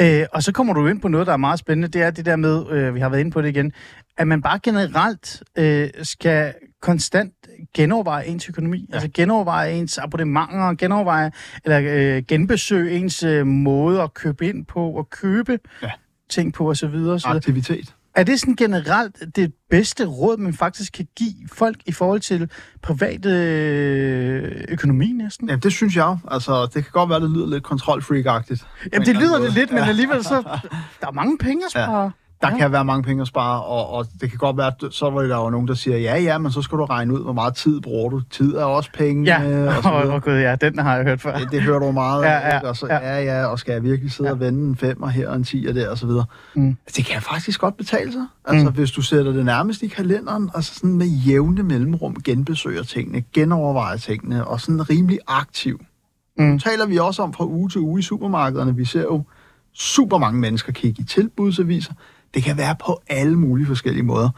Øh, 0.00 0.24
og 0.32 0.42
så 0.42 0.52
kommer 0.52 0.72
du 0.72 0.86
ind 0.86 1.00
på 1.00 1.08
noget, 1.08 1.26
der 1.26 1.32
er 1.32 1.36
meget 1.36 1.58
spændende. 1.58 1.88
Det 1.88 2.02
er 2.02 2.10
det 2.10 2.26
der 2.26 2.36
med, 2.36 2.70
øh, 2.70 2.94
vi 2.94 3.00
har 3.00 3.08
været 3.08 3.20
inde 3.20 3.30
på 3.30 3.42
det 3.42 3.48
igen, 3.48 3.72
at 4.16 4.28
man 4.28 4.42
bare 4.42 4.58
generelt 4.62 5.42
øh, 5.58 5.88
skal 6.02 6.54
konstant 6.82 7.32
genoverveje 7.74 8.26
ens 8.26 8.48
økonomi. 8.48 8.86
Ja. 8.90 8.94
Altså 8.94 9.10
genoverveje 9.14 9.72
ens 9.72 9.98
abonnementer, 9.98 10.74
genoverveje 10.74 11.30
eller 11.64 11.80
øh, 12.16 12.22
genbesøge 12.28 12.90
ens 12.96 13.22
øh, 13.22 13.46
måde 13.46 14.02
at 14.02 14.14
købe 14.14 14.48
ind 14.48 14.66
på 14.66 14.90
og 14.90 15.10
købe 15.10 15.58
Ja. 15.82 15.90
ting 16.30 16.52
på 16.54 16.70
osv. 16.70 16.94
osv. 16.94 17.28
Aktivitet. 17.28 17.94
Er 18.14 18.24
det 18.24 18.40
sådan 18.40 18.56
generelt 18.56 19.36
det 19.36 19.52
bedste 19.70 20.06
råd, 20.06 20.36
man 20.36 20.54
faktisk 20.54 20.92
kan 20.92 21.06
give 21.16 21.48
folk 21.52 21.76
i 21.86 21.92
forhold 21.92 22.20
til 22.20 22.50
privat 22.82 23.26
øh, 23.26 24.64
økonomi 24.68 25.12
næsten? 25.12 25.48
Ja, 25.48 25.56
det 25.56 25.72
synes 25.72 25.96
jeg. 25.96 26.18
Altså, 26.30 26.62
det 26.66 26.72
kan 26.72 26.92
godt 26.92 27.10
være, 27.10 27.20
det 27.20 27.30
lyder 27.30 27.46
lidt 27.46 27.64
kontrolfreak-agtigt. 27.64 28.66
Jamen, 28.92 29.06
det 29.06 29.16
lyder 29.16 29.38
det 29.38 29.52
lidt, 29.52 29.72
men 29.72 29.82
alligevel 29.92 30.24
så... 30.24 30.42
Der 31.00 31.06
er 31.06 31.12
mange 31.12 31.38
penge 31.38 31.64
at 31.66 31.74
Ja. 31.74 32.10
Der 32.44 32.52
Ja. 32.52 32.58
kan 32.58 32.72
være 32.72 32.84
mange 32.84 33.02
penge 33.02 33.20
at 33.20 33.26
spare, 33.28 33.62
og, 33.62 33.90
og 33.90 34.06
det 34.20 34.30
kan 34.30 34.38
godt 34.38 34.56
være, 34.56 34.66
at 34.66 34.94
så 34.94 35.10
var 35.10 35.22
der 35.22 35.36
jo 35.36 35.50
nogen, 35.50 35.68
der 35.68 35.74
siger, 35.74 35.98
ja, 35.98 36.18
ja, 36.18 36.38
men 36.38 36.52
så 36.52 36.62
skal 36.62 36.78
du 36.78 36.84
regne 36.84 37.14
ud, 37.14 37.22
hvor 37.22 37.32
meget 37.32 37.54
tid 37.54 37.80
bruger 37.80 38.10
du. 38.10 38.20
Tid 38.30 38.54
er 38.54 38.64
også 38.64 38.90
penge. 38.94 39.24
Ja, 39.24 39.76
og 39.76 39.82
så 39.82 39.88
oh, 40.14 40.20
gud, 40.24 40.32
ja, 40.32 40.54
den 40.60 40.78
har 40.78 40.96
jeg 40.96 41.04
hørt 41.04 41.20
før. 41.20 41.38
det, 41.38 41.50
det 41.50 41.62
hører 41.62 41.78
du 41.78 41.92
meget 41.92 42.22
Ja, 42.24 42.30
af, 42.40 42.60
ja, 42.62 42.68
og 42.68 42.76
så, 42.76 42.86
ja. 42.86 42.98
ja. 42.98 43.22
ja, 43.40 43.46
og 43.46 43.58
skal 43.58 43.72
jeg 43.72 43.82
virkelig 43.82 44.12
sidde 44.12 44.28
ja. 44.28 44.34
og 44.34 44.40
vende 44.40 44.68
en 44.68 44.76
femmer 44.76 45.08
her 45.08 45.28
og 45.28 45.36
en 45.36 45.44
tiger 45.44 45.72
der, 45.72 45.90
og 45.90 45.98
så 45.98 46.06
videre. 46.06 46.24
Mm. 46.54 46.76
Det 46.96 47.04
kan 47.04 47.22
faktisk 47.22 47.60
godt 47.60 47.76
betale 47.76 48.12
sig. 48.12 48.26
Altså, 48.44 48.66
Mm. 48.68 48.74
hvis 48.74 48.90
du 48.90 49.02
sætter 49.02 49.32
det 49.32 49.44
nærmest 49.44 49.82
i 49.82 49.86
kalenderen, 49.86 50.50
og 50.54 50.64
så 50.64 50.74
sådan 50.74 50.94
med 50.98 51.06
jævne 51.06 51.62
mellemrum 51.62 52.16
genbesøger 52.24 52.82
tingene, 52.82 53.22
genovervejer 53.32 53.96
tingene, 53.96 54.46
og 54.46 54.60
sådan 54.60 54.90
rimelig 54.90 55.18
aktiv. 55.26 55.80
Mm. 56.38 56.44
Nu 56.44 56.58
taler 56.58 56.86
vi 56.86 56.98
også 56.98 57.22
om 57.22 57.32
fra 57.32 57.44
uge 57.46 57.68
til 57.68 57.80
uge 57.80 57.98
i 57.98 58.02
supermarkederne. 58.02 58.76
Vi 58.76 58.84
ser 58.84 59.02
jo 59.02 59.24
super 59.72 60.18
mange 60.18 60.40
mennesker 60.40 60.72
kigge 60.72 61.02
i 61.02 61.04
tilbudsaviser. 61.04 61.92
Det 62.34 62.42
kan 62.42 62.56
være 62.58 62.76
på 62.86 63.00
alle 63.08 63.36
mulige 63.38 63.66
forskellige 63.66 64.02
måder. 64.04 64.28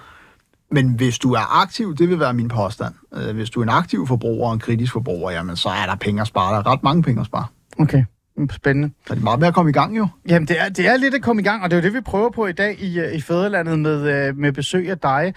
Men 0.70 0.88
hvis 0.90 1.18
du 1.18 1.32
er 1.32 1.62
aktiv, 1.62 1.96
det 1.96 2.08
vil 2.08 2.20
være 2.20 2.34
min 2.34 2.48
påstand. 2.48 2.94
Øh, 3.16 3.34
Hvis 3.36 3.50
du 3.50 3.60
er 3.60 3.62
en 3.64 3.68
aktiv 3.68 4.06
forbruger 4.06 4.46
og 4.48 4.54
en 4.54 4.60
kritisk 4.60 4.92
forbruger, 4.92 5.30
jamen 5.30 5.56
så 5.56 5.68
er 5.68 5.86
der 5.86 5.94
penge 5.96 6.20
at 6.20 6.26
spare. 6.26 6.52
Der 6.52 6.58
er 6.58 6.66
ret 6.72 6.82
mange 6.82 7.02
penge 7.02 7.20
at 7.20 7.26
spare. 7.26 7.46
Okay, 7.78 8.04
Mm, 8.38 8.50
spændende. 8.50 8.90
Så 9.06 9.14
det 9.14 9.20
er 9.20 9.24
meget 9.24 9.40
med 9.40 9.48
at 9.48 9.54
komme 9.54 9.70
i 9.70 9.72
gang 9.72 9.96
jo. 9.96 10.08
Jamen, 10.28 10.48
det 10.48 10.60
er, 10.60 10.68
det 10.68 10.86
er 10.86 10.96
lidt 10.96 11.14
at 11.14 11.22
komme 11.22 11.42
i 11.42 11.44
gang, 11.44 11.62
og 11.62 11.70
det 11.70 11.76
er 11.76 11.80
jo 11.80 11.84
det, 11.84 11.94
vi 11.94 12.00
prøver 12.00 12.30
på 12.30 12.46
i 12.46 12.52
dag 12.52 12.80
i, 12.82 13.00
øh, 13.00 13.14
i 13.14 13.20
Fæderlandet 13.20 13.78
med, 13.78 14.28
øh, 14.28 14.36
med 14.36 14.52
besøg 14.52 14.90
af 14.90 14.98
dig. 14.98 15.34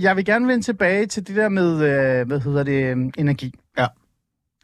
Jeg 0.00 0.16
vil 0.16 0.24
gerne 0.24 0.46
vende 0.48 0.64
tilbage 0.64 1.06
til 1.06 1.26
det 1.26 1.36
der 1.36 1.48
med, 1.48 1.76
hvad 2.24 2.40
hedder 2.40 2.62
det, 2.62 3.12
energi. 3.18 3.54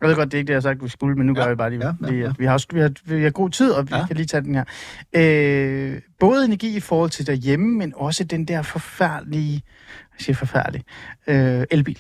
Jeg 0.05 0.09
ved 0.11 0.17
godt, 0.17 0.33
det 0.33 0.35
er 0.35 0.39
ikke 0.39 0.47
det, 0.47 0.53
jeg 0.53 0.57
har 0.57 0.61
sagt, 0.61 0.85
vi 0.85 0.89
skulle, 0.89 1.17
men 1.17 1.27
nu 1.27 1.35
Ja, 1.37 1.43
gør 1.43 1.49
vi 1.51 1.55
bare 1.57 1.71
lige. 1.71 1.87
ja, 1.87 1.93
ja, 2.13 2.13
ja. 2.15 2.33
Vi, 2.39 2.45
har, 2.45 2.65
vi, 2.75 2.81
har, 2.81 2.91
vi 3.05 3.23
har 3.23 3.31
god 3.31 3.51
tid, 3.51 3.71
og 3.71 3.91
vi 3.91 3.95
Ja. 3.97 4.07
kan 4.07 4.17
lige 4.17 4.27
tage 4.27 4.41
den 4.43 4.55
her. 4.55 4.65
Øh, 5.17 6.01
både 6.21 6.45
energi 6.45 6.77
i 6.77 6.81
forhold 6.81 7.11
til 7.11 7.27
derhjemme, 7.27 7.79
men 7.79 7.93
også 7.97 8.25
den 8.25 8.45
der 8.45 8.63
forfærdelige, 8.63 9.63
jeg 10.19 10.25
siger 10.25 10.37
forfærdelig, 10.37 10.83
øh, 11.27 11.65
elbil. 11.71 11.99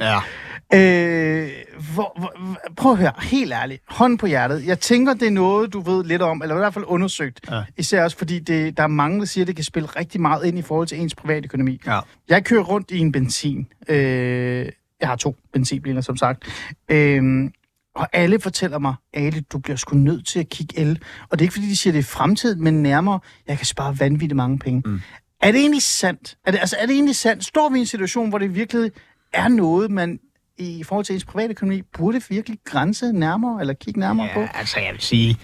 Ja. 0.00 0.18
Øh, 0.74 1.48
hvor, 1.94 2.18
hvor, 2.18 2.34
prøv 2.76 2.92
at 2.92 2.98
høre, 2.98 3.12
helt 3.22 3.52
ærligt, 3.52 3.82
hånd 3.88 4.18
på 4.18 4.26
hjertet. 4.26 4.66
Jeg 4.66 4.78
tænker, 4.78 5.14
det 5.14 5.26
er 5.26 5.30
noget, 5.30 5.72
du 5.72 5.80
ved 5.80 6.04
lidt 6.04 6.22
om, 6.22 6.42
eller 6.42 6.54
i 6.54 6.58
hvert 6.58 6.74
fald 6.74 6.84
undersøgt. 6.88 7.40
Ja. 7.50 7.62
Især 7.76 8.04
også 8.04 8.16
fordi, 8.16 8.38
det, 8.38 8.76
der 8.76 8.82
er 8.82 8.86
mange, 8.86 9.18
der 9.20 9.24
siger, 9.26 9.44
at 9.44 9.46
det 9.46 9.56
kan 9.56 9.64
spille 9.64 9.88
rigtig 9.88 10.20
meget 10.20 10.44
ind 10.44 10.58
i 10.58 10.62
forhold 10.62 10.86
til 10.88 11.00
ens 11.00 11.14
privatøkonomi. 11.14 11.80
Ja. 11.86 12.00
Jeg 12.28 12.44
kører 12.44 12.62
rundt 12.62 12.90
i 12.90 12.98
en 12.98 13.12
benzin. 13.12 13.66
Øh, 13.88 14.66
jeg 15.02 15.08
har 15.08 15.16
to 15.16 15.36
benzinbiler, 15.52 16.00
som 16.00 16.16
sagt. 16.16 16.44
Øh, 16.90 17.50
og 17.94 18.08
alle 18.12 18.40
fortæller 18.40 18.78
mig, 18.78 18.94
Ale, 19.14 19.40
du 19.40 19.58
bliver 19.58 19.76
sgu 19.76 19.96
nødt 19.96 20.26
til 20.26 20.40
at 20.40 20.48
kigge 20.48 20.78
el. 20.78 21.02
Og 21.30 21.38
det 21.38 21.40
er 21.40 21.44
ikke, 21.44 21.54
fordi 21.54 21.68
de 21.68 21.76
siger, 21.76 21.92
det 21.92 21.98
er 21.98 22.02
fremtiden, 22.02 22.64
men 22.64 22.82
nærmere, 22.82 23.20
jeg 23.48 23.56
kan 23.56 23.66
spare 23.66 24.00
vanvittigt 24.00 24.36
mange 24.36 24.58
penge. 24.58 24.82
Mm. 24.86 25.00
Er 25.42 25.52
det 25.52 25.60
egentlig 25.60 25.82
sandt? 25.82 26.36
Er 26.46 26.50
det, 26.50 26.58
altså, 26.58 26.76
er 26.78 26.86
det 26.86 26.94
egentlig 26.94 27.16
sandt? 27.16 27.44
Står 27.44 27.68
vi 27.68 27.78
i 27.78 27.80
en 27.80 27.86
situation, 27.86 28.28
hvor 28.28 28.38
det 28.38 28.54
virkelig 28.54 28.90
er 29.32 29.48
noget, 29.48 29.90
man 29.90 30.18
i 30.58 30.82
forhold 30.84 31.04
til 31.04 31.14
ens 31.14 31.24
privatøkonomi 31.24 31.82
burde 31.82 32.22
virkelig 32.28 32.58
grænse 32.64 33.12
nærmere, 33.12 33.60
eller 33.60 33.74
kigge 33.74 34.00
nærmere 34.00 34.28
på? 34.34 34.40
Ja, 34.40 34.48
altså 34.54 34.80
jeg 34.80 34.92
vil 34.92 35.00
sige, 35.00 35.36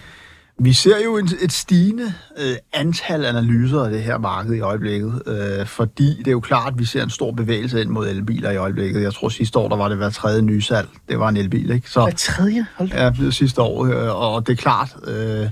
Vi 0.61 0.73
ser 0.73 1.05
jo 1.05 1.16
et, 1.16 1.37
et 1.42 1.53
stigende 1.53 2.12
øh, 2.38 2.57
antal 2.73 3.25
analyser 3.25 3.81
af 3.83 3.90
det 3.90 4.03
her 4.03 4.18
marked 4.18 4.55
i 4.55 4.61
øjeblikket, 4.61 5.23
øh, 5.27 5.66
fordi 5.66 6.18
det 6.18 6.27
er 6.29 6.33
jo 6.33 6.40
klart, 6.40 6.73
at 6.73 6.79
vi 6.79 6.85
ser 6.85 7.03
en 7.03 7.11
stor 7.11 7.33
bevægelse 7.33 7.81
ind 7.81 7.90
mod 7.90 8.09
elbiler 8.09 8.51
i 8.51 8.57
øjeblikket. 8.57 9.03
Jeg 9.03 9.14
tror 9.14 9.29
sidste 9.29 9.59
år, 9.59 9.68
der 9.68 9.77
var 9.77 9.88
det 9.88 9.97
hver 9.97 10.11
tredje 10.11 10.42
nye 10.42 10.62
salg. 10.62 10.88
Det 11.09 11.18
var 11.18 11.29
en 11.29 11.37
elbil, 11.37 11.71
ikke? 11.71 11.90
Så, 11.90 12.03
Hver 12.03 12.12
tredje? 12.12 12.66
Hold 12.77 12.88
da. 12.90 13.05
Ja, 13.05 13.11
det 13.11 13.35
sidste 13.35 13.62
år, 13.62 13.85
øh, 13.87 14.23
og 14.23 14.47
det 14.47 14.53
er 14.53 14.57
klart, 14.57 14.97
øh, 15.07 15.47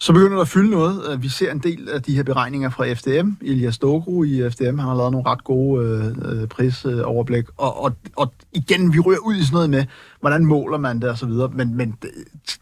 så 0.00 0.12
begynder 0.12 0.34
der 0.34 0.42
at 0.42 0.48
fylde 0.48 0.70
noget. 0.70 1.12
Øh, 1.12 1.22
Vi 1.22 1.28
ser 1.28 1.52
en 1.52 1.58
del 1.58 1.88
af 1.88 2.02
de 2.02 2.16
her 2.16 2.22
beregninger 2.22 2.70
fra 2.70 2.92
FDM. 2.92 3.30
Elias 3.40 3.78
Dogru 3.78 4.24
i 4.24 4.50
FDM, 4.50 4.78
han 4.78 4.88
har 4.88 4.96
lavet 4.96 5.12
nogle 5.12 5.30
ret 5.30 5.44
gode 5.44 5.84
øh, 5.84 6.40
øh, 6.42 6.48
prisoverblik. 6.48 7.44
Og, 7.56 7.82
og, 7.82 7.92
og 8.16 8.32
igen, 8.52 8.92
vi 8.92 8.98
rører 8.98 9.18
ud 9.18 9.34
i 9.34 9.42
sådan 9.42 9.52
noget 9.54 9.70
med, 9.70 9.84
hvordan 10.20 10.44
måler 10.44 10.78
man 10.78 11.00
det 11.00 11.10
og 11.10 11.18
så 11.18 11.26
videre. 11.26 11.48
Men, 11.48 11.76
men 11.76 11.94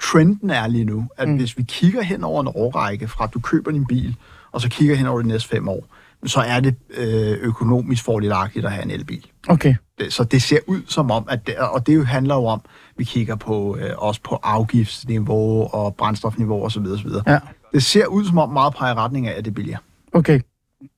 trenden 0.01 0.51
er 0.51 0.67
lige 0.67 0.85
nu, 0.85 1.07
at 1.17 1.29
mm. 1.29 1.37
hvis 1.37 1.59
vi 1.59 1.63
kigger 1.63 2.03
hen 2.03 2.25
over 2.25 2.41
en 2.41 2.49
årrække, 2.55 3.09
fra 3.09 3.25
at 3.25 3.35
du 3.35 3.41
køber 3.41 3.71
din 3.71 3.87
bil, 3.87 4.17
og 4.53 4.61
så 4.61 4.69
kigger 4.69 4.97
hen 4.97 5.07
over 5.07 5.23
de 5.23 5.29
næste 5.29 5.49
fem 5.49 5.69
år, 5.69 5.87
så 6.27 6.41
er 6.41 6.61
det 6.61 6.75
øh, 6.91 7.39
økonomisk 7.41 8.05
fordelagtigt 8.05 8.67
at 8.67 8.73
have 8.73 8.85
en 8.85 8.91
elbil. 8.91 9.27
Okay. 9.49 9.75
Så 10.09 10.25
det 10.25 10.43
ser 10.43 10.59
ud 10.67 10.83
som 10.89 11.11
om, 11.11 11.27
at 11.31 11.47
det, 11.47 11.57
og 11.57 11.87
det 11.87 11.95
jo 11.95 12.05
handler 12.05 12.35
jo 12.35 12.45
om, 12.47 12.61
vi 12.97 13.05
kigger 13.05 13.37
på 13.37 13.77
øh, 13.81 13.91
også 13.99 14.21
på 14.25 14.39
afgiftsniveau 14.43 15.69
og 15.73 15.97
brændstofniveau 15.97 16.65
osv. 16.65 16.87
osv. 16.87 17.11
Ja. 17.27 17.39
Det 17.73 17.83
ser 17.83 18.07
ud 18.07 18.25
som 18.25 18.39
om 18.39 18.53
meget 18.53 18.75
peger 18.75 18.95
retning 18.95 19.29
af, 19.29 19.39
at 19.39 19.45
det 19.45 19.51
er 19.51 19.55
billigere. 19.55 19.81
Okay. 20.13 20.41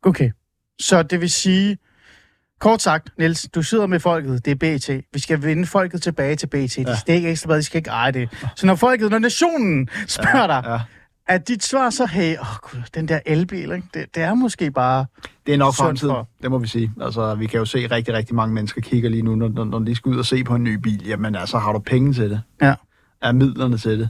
Okay. 0.02 0.30
Så 0.80 1.02
det 1.02 1.20
vil 1.20 1.30
sige, 1.30 1.78
kort 2.60 2.82
sagt, 2.82 3.08
Niels, 3.18 3.46
du 3.54 3.62
sidder 3.62 3.86
med 3.86 4.00
folket, 4.00 4.44
det 4.44 4.50
er 4.50 4.54
BT. 4.78 4.90
Vi 5.14 5.20
skal 5.20 5.42
vinde 5.42 5.66
folket 5.66 6.02
tilbage 6.02 6.36
til 6.36 6.46
BT. 6.46 6.78
Ja. 6.78 6.82
Det 6.82 6.98
er 7.08 7.12
ikke 7.12 7.30
ekstra, 7.30 7.56
de 7.56 7.62
skal 7.62 7.78
ikke 7.78 7.90
eje 7.90 8.12
det. 8.12 8.28
Så 8.56 8.66
når 8.66 8.74
folket, 8.74 9.10
når 9.10 9.18
nationen 9.18 9.88
spørger 10.06 10.46
dig, 10.46 10.62
Ja. 10.66 10.78
At 11.28 11.48
dit 11.48 11.64
svar 11.64 11.90
så, 11.90 12.06
hey, 12.06 12.36
åh 12.40 12.46
gud, 12.62 12.80
den 12.94 13.08
der 13.08 13.18
elbil, 13.26 13.62
ikke? 13.72 13.88
Det, 13.94 14.06
det 14.14 14.22
er 14.22 14.34
måske 14.34 14.70
bare... 14.70 15.06
Det 15.46 15.54
er 15.54 15.58
nok 15.58 15.74
Sundt 15.74 15.86
fremtiden, 15.86 16.14
for- 16.14 16.28
det 16.42 16.50
må 16.50 16.58
vi 16.58 16.68
sige. 16.68 16.92
Altså, 17.02 17.34
vi 17.34 17.46
kan 17.46 17.58
jo 17.58 17.64
se 17.64 17.86
rigtig, 17.86 18.14
rigtig 18.14 18.34
mange 18.34 18.54
mennesker 18.54 18.80
kigger 18.80 19.10
lige 19.10 19.22
nu, 19.22 19.34
når, 19.34 19.48
når, 19.48 19.64
når 19.64 19.78
de 19.78 19.94
skal 19.94 20.10
ud 20.12 20.18
og 20.18 20.26
se 20.26 20.44
på 20.44 20.54
en 20.54 20.64
ny 20.64 20.74
bil. 20.74 21.06
Jamen 21.06 21.34
altså, 21.36 21.58
har 21.58 21.72
du 21.72 21.78
penge 21.78 22.12
til 22.14 22.30
det? 22.30 22.40
Ja. 22.62 22.74
Er 23.22 23.32
midlerne 23.32 23.78
til 23.78 23.98
det? 23.98 24.08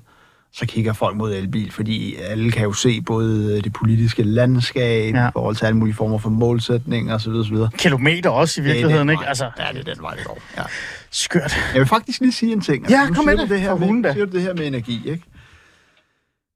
Så 0.53 0.67
kigger 0.67 0.93
folk 0.93 1.17
mod 1.17 1.33
elbil, 1.35 1.73
fordi 1.73 2.15
alle 2.17 2.51
kan 2.53 2.63
jo 2.63 2.73
se 2.73 3.01
både 3.01 3.61
det 3.63 3.73
politiske 3.73 4.23
landskab, 4.23 5.15
Ja. 5.15 5.21
ja. 5.23 5.29
forhold 5.29 5.57
til 5.57 5.67
alle 5.67 5.77
mulige 5.79 5.95
former 5.95 6.19
for 6.19 6.31
målsætninger 6.31 7.15
osv. 7.15 7.31
osv. 7.31 7.57
Kilometer 7.79 8.31
også 8.31 8.61
i 8.61 8.65
Det 8.65 8.71
er 8.71 8.75
virkeligheden, 8.75 9.09
den 9.09 9.15
ikke? 9.19 9.27
Altså, 9.29 9.51
Ja, 9.59 9.65
det 9.73 9.89
er 9.89 9.95
den 9.95 10.03
vej, 10.03 10.15
det 10.15 10.25
går. 10.25 10.39
Ja. 10.57 10.63
skørt. 11.11 11.57
Jeg 11.73 11.81
vil 11.81 11.89
faktisk 11.89 12.21
lige 12.21 12.33
sige 12.33 12.53
en 12.53 12.61
ting. 12.61 12.91
Ja, 12.91 13.07
nu 13.09 13.15
kom 13.15 13.25
med 13.25 13.37
du 13.37 13.47
det. 13.55 13.61
her 13.61 13.75
med, 13.75 14.13
siger 14.13 14.27
du 14.27 14.33
det 14.33 14.43
her 14.43 14.55
med 14.55 14.67
energi, 14.67 15.03
ikke? 15.11 15.23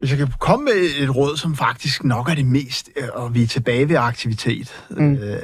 Hvis 0.03 0.11
jeg 0.11 0.19
kan 0.19 0.29
komme 0.39 0.65
med 0.65 0.73
et 0.99 1.17
råd, 1.17 1.37
som 1.37 1.57
faktisk 1.57 2.05
nok 2.05 2.29
er 2.29 2.35
det 2.35 2.47
mest, 2.47 2.91
øh, 2.97 3.09
og 3.13 3.35
vi 3.35 3.43
er 3.43 3.47
tilbage 3.47 3.89
ved 3.89 3.97
aktivitet. 3.97 4.85
Mm. 4.91 5.13
Øh, 5.15 5.41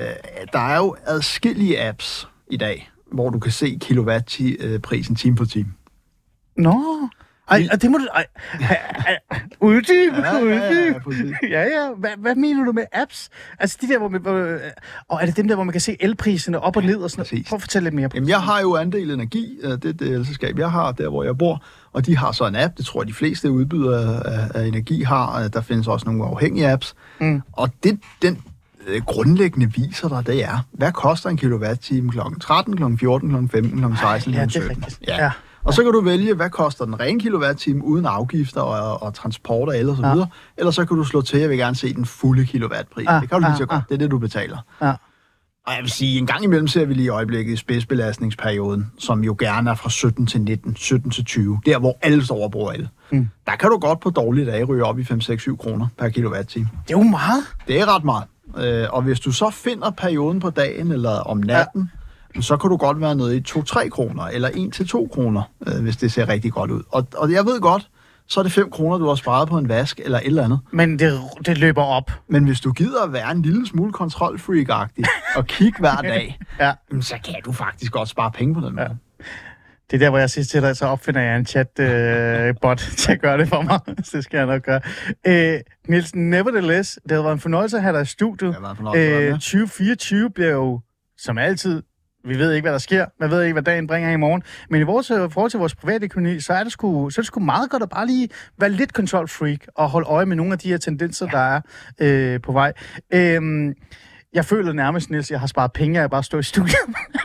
der 0.53 0.59
er 0.59 0.77
jo 0.77 0.97
adskillige 1.07 1.88
apps 1.88 2.29
i 2.51 2.57
dag, 2.57 2.90
hvor 3.12 3.31
du 3.31 3.38
kan 3.38 3.53
se 3.53 3.79
kilowatt-prisen 3.81 5.16
time 5.16 5.37
for 5.37 5.44
time. 5.44 5.73
Nå. 6.57 7.09
Ej, 7.51 7.68
og 7.73 7.83
det 7.83 7.90
må 7.90 7.99
du... 7.99 8.07
Ej, 8.14 8.27
uddyb, 9.61 10.12
uddyb. 10.42 11.03
præcis. 11.05 11.33
Ja, 11.51 11.62
ja. 11.62 11.88
Hvad, 11.99 12.11
hvad 12.18 12.35
mener 12.35 12.64
du 12.64 12.73
med 12.73 12.85
apps? 12.92 13.29
Altså 13.59 13.79
de 13.81 13.88
der, 13.88 13.99
hvor 13.99 14.09
man... 14.09 14.21
Hvor, 14.21 14.57
og 15.09 15.18
er 15.23 15.27
det 15.27 15.37
dem 15.37 15.49
der, 15.49 15.55
hvor 15.55 15.64
man 15.64 15.73
kan 15.73 15.81
se 15.81 15.97
elpriserne 16.01 16.61
op 16.61 16.77
og 16.77 16.83
ned 16.83 16.97
og 16.97 17.11
sådan 17.11 17.27
noget? 17.33 17.47
Prøv 17.47 17.57
at 17.57 17.61
fortælle 17.61 17.87
lidt 17.87 17.94
mere 17.94 18.09
på 18.09 18.16
Jamen, 18.16 18.29
jeg 18.29 18.40
har 18.40 18.61
jo 18.61 18.77
andel 18.77 19.11
energi, 19.11 19.59
øh, 19.62 19.71
det 19.71 19.85
er 19.85 19.92
det 19.92 20.09
elselskab, 20.09 20.59
jeg 20.59 20.71
har, 20.71 20.92
der 20.92 21.09
hvor 21.09 21.25
jeg 21.25 21.38
bor, 21.38 21.62
og 21.92 22.07
de 22.07 22.16
har 22.16 22.33
så 22.33 22.47
en 22.47 22.57
app, 22.57 22.77
det 22.77 22.87
tror 22.87 23.03
jeg, 23.03 23.09
de 23.09 23.12
fleste 23.14 23.51
udbydere 23.51 24.27
af, 24.27 24.51
af 24.55 24.66
energi 24.66 25.03
har. 25.03 25.42
Øh, 25.42 25.51
Der 25.53 25.61
findes 25.61 25.87
også 25.88 26.07
nogle 26.07 26.25
afhængige 26.25 26.71
apps. 26.73 26.94
Mm. 27.21 27.42
Og 27.53 27.71
det, 27.85 28.01
den 28.23 28.42
øh, 28.87 29.03
grundlæggende 29.03 29.73
viser 29.73 30.09
dig, 30.09 30.27
det 30.27 30.44
er, 30.44 30.66
hvad 30.73 30.92
koster 30.92 31.31
en 31.31 31.37
kilowatt-time 31.37 32.11
kl. 32.12 32.18
13, 32.40 32.77
kl. 32.77 32.83
14, 32.99 33.29
kl. 33.49 33.53
15, 33.57 33.79
kl. 33.79 33.97
16, 34.01 34.33
Ja, 34.35 34.38
kl. 34.47 34.49
det 34.49 34.57
er 34.57 34.61
17? 34.61 34.71
rigtigt. 34.71 35.09
Ja. 35.09 35.25
Ja. 35.25 35.31
Og 35.68 35.74
så 35.74 35.83
kan 35.83 35.92
du 35.92 36.00
vælge, 36.00 36.35
hvad 36.35 36.50
koster 36.50 36.85
den 36.85 37.00
rene 37.00 37.20
kilowatt-time 37.20 37.85
uden 37.85 38.07
afgifter 38.07 38.61
og, 38.61 39.02
og 39.02 39.14
transport 39.14 39.68
og 39.68 39.78
el 39.78 39.88
og 39.88 39.96
så 39.96 40.02
Ja. 40.07 40.12
videre. 40.12 40.28
Eller 40.57 40.70
så 40.70 40.85
kan 40.85 40.96
du 40.96 41.04
slå 41.04 41.22
til, 41.22 41.40
jeg 41.40 41.50
vil 41.50 41.59
gerne 41.59 41.76
se 41.76 41.94
den 41.94 42.04
fulde 42.07 42.46
kilowattpris. 42.46 43.07
Ah, 43.09 43.20
det 43.20 43.31
kan 43.31 43.42
du 43.42 43.48
lige 43.48 43.57
så 43.59 43.66
godt. 43.66 43.83
Det 43.88 43.94
er 43.94 43.98
det, 43.98 44.11
du 44.11 44.18
betaler. 44.18 44.59
Ja. 44.83 44.92
Og 45.66 45.74
jeg 45.74 45.83
vil 45.83 45.90
sige, 45.90 46.18
en 46.18 46.26
gang 46.26 46.44
imellem 46.44 46.68
ser 46.68 46.85
vi 46.87 46.94
lige 46.94 47.04
i 47.07 47.09
øjeblikket 47.09 47.52
i 47.52 47.57
spidsbelastningsperioden, 47.57 48.90
som 48.98 49.24
jo 49.24 49.37
gerne 49.38 49.70
er 49.70 49.74
fra 49.74 49.90
17 49.90 50.26
til 50.26 50.40
19, 50.40 50.76
17 50.76 51.11
til 51.11 51.24
20, 51.24 51.61
der 51.66 51.78
hvor 51.78 51.98
alle 52.02 52.24
står 52.24 52.44
og 52.44 52.50
bruger 52.50 52.72
el. 52.72 52.88
Mm. 53.11 53.28
Der 53.46 53.57
kan 53.57 53.70
du 53.70 53.78
godt 53.78 54.00
på 54.00 54.11
dårlige 54.11 54.46
dage 54.46 54.64
ryge 54.64 54.85
op 54.85 54.98
i 54.98 55.02
5-6-7 55.02 55.57
kroner 55.57 55.87
per 55.98 56.09
kilowatt-time. 56.09 56.68
Det 56.88 56.94
er 56.94 56.98
jo 56.98 57.02
meget. 57.04 57.42
Det 57.68 57.81
er 57.81 57.94
ret 57.96 58.04
meget. 58.04 58.24
Øh, 58.59 58.87
og 58.90 59.02
hvis 59.02 59.20
du 59.20 59.33
så 59.33 59.50
finder 59.50 59.90
perioden 59.90 60.40
på 60.40 60.50
dagen 60.50 60.92
eller 60.92 61.11
om 61.11 61.37
natten, 61.38 61.90
ja. 61.94 61.98
Så 62.42 62.57
kan 62.57 62.70
du 62.70 62.77
godt 62.77 63.01
være 63.01 63.14
nede 63.14 63.37
i 63.37 63.42
2-3 63.48 63.88
kroner, 63.88 64.22
eller 64.24 64.48
1-2 64.48 65.14
kroner, 65.14 65.42
øh, 65.66 65.83
hvis 65.83 65.96
det 65.96 66.12
ser 66.12 66.29
rigtig 66.29 66.53
godt 66.53 66.70
ud. 66.70 66.83
Og, 66.90 67.07
og 67.16 67.33
jeg 67.33 67.44
ved 67.44 67.61
godt, 67.61 67.88
så 68.27 68.40
er 68.40 68.44
det 68.44 68.53
5 68.53 68.70
kroner, 68.70 68.98
du 68.98 69.09
har 69.09 69.14
sparet 69.14 69.48
på 69.48 69.59
en 69.59 69.68
vask 69.68 70.01
eller 70.05 70.18
et 70.18 70.27
eller 70.27 70.44
andet. 70.44 70.61
Men 70.72 70.98
det, 70.98 71.20
det 71.46 71.59
løber 71.59 71.83
op. 71.83 72.11
Men 72.29 72.44
hvis 72.44 72.61
du 72.61 72.72
gider 72.72 73.03
at 73.05 73.12
være 73.12 73.31
en 73.31 73.42
lille 73.42 73.66
smule 73.66 73.92
kontrolfreak-agtig 73.92 75.05
og 75.37 75.46
kigge 75.46 75.79
hver 75.79 75.96
dag, 76.12 76.38
Ja. 76.61 76.72
så 77.01 77.14
kan 77.24 77.35
du 77.44 77.53
faktisk 77.53 77.92
godt 77.92 78.09
spare 78.09 78.31
penge 78.31 78.55
på 78.55 78.61
den 78.61 78.74
måde. 78.77 78.96
Det 79.90 79.94
er 79.96 79.98
der, 79.98 80.11
hvor 80.11 80.18
jeg 80.18 80.31
siger 80.31 80.44
til 80.44 80.62
dig, 80.62 80.77
så 80.77 80.87
opfinder 80.87 81.20
jeg 81.20 81.37
en 81.37 81.46
chat-bot 81.46 82.79
til 82.98 83.12
at 83.12 83.20
gøre 83.20 83.38
det 83.38 83.48
for 83.48 83.62
mig. 83.62 83.81
Så 84.05 84.11
det 84.16 84.24
skal 84.24 84.38
jeg 84.38 84.46
nok 84.46 84.62
gøre. 84.62 84.81
Øh, 85.27 85.61
Niels, 85.88 86.14
nevertheless, 86.14 86.98
det 87.03 87.12
har 87.12 87.22
været 87.22 87.33
en 87.33 87.40
fornøjelse 87.40 87.77
at 87.77 87.83
have 87.83 87.96
dig 87.96 88.03
i 88.03 88.07
studiet. 88.07 88.48
Det 88.48 88.55
har 88.55 88.61
været 88.61 88.70
en 88.72 88.77
fornøjelse 88.77 89.14
Øh, 89.16 89.22
med. 89.24 89.33
2024 89.33 90.31
bliver 90.31 90.51
jo, 90.51 90.81
som 91.18 91.38
altid, 91.38 91.83
vi 92.29 92.38
ved 92.38 92.53
ikke, 92.53 92.64
hvad 92.64 92.73
der 92.73 92.79
sker. 92.79 93.07
Man 93.21 93.31
ved 93.31 93.43
ikke, 93.43 93.53
hvad 93.53 93.62
dagen 93.62 93.87
bringer 93.87 94.11
i 94.11 94.17
morgen. 94.17 94.43
Men 94.71 94.81
i 94.81 94.85
vores, 94.85 95.11
øh, 95.11 95.31
forhold 95.31 95.51
til 95.51 95.59
vores 95.59 95.75
private 95.75 96.05
økonomi, 96.05 96.41
så 96.41 96.53
er, 96.53 96.62
det 96.62 96.73
sgu, 96.73 97.11
så 97.11 97.21
er 97.21 97.23
det 97.23 97.27
sgu 97.27 97.41
meget 97.41 97.71
godt 97.71 97.83
at 97.83 97.88
bare 97.88 98.07
lige 98.07 98.29
være 98.59 98.71
lidt 98.71 98.91
control 98.91 99.29
freak 99.29 99.59
og 99.75 99.88
holde 99.88 100.09
øje 100.09 100.27
med 100.27 100.37
nogle 100.37 100.53
af 100.53 100.59
de 100.59 100.69
her 100.69 100.79
tendenser, 100.79 101.27
der 101.27 101.38
er 101.38 101.61
øh, 102.01 102.41
på 102.41 102.53
vej. 102.53 102.73
Øh, 103.14 103.75
jeg 104.33 104.45
føler 104.45 104.73
nærmest, 104.73 105.11
Niels, 105.11 105.31
jeg 105.31 105.41
har 105.41 105.47
sparet 105.47 105.73
penge 105.73 106.01
at 106.01 106.11
bare 106.11 106.23
stå 106.23 106.38
i 106.38 106.43
studiet. 106.43 106.77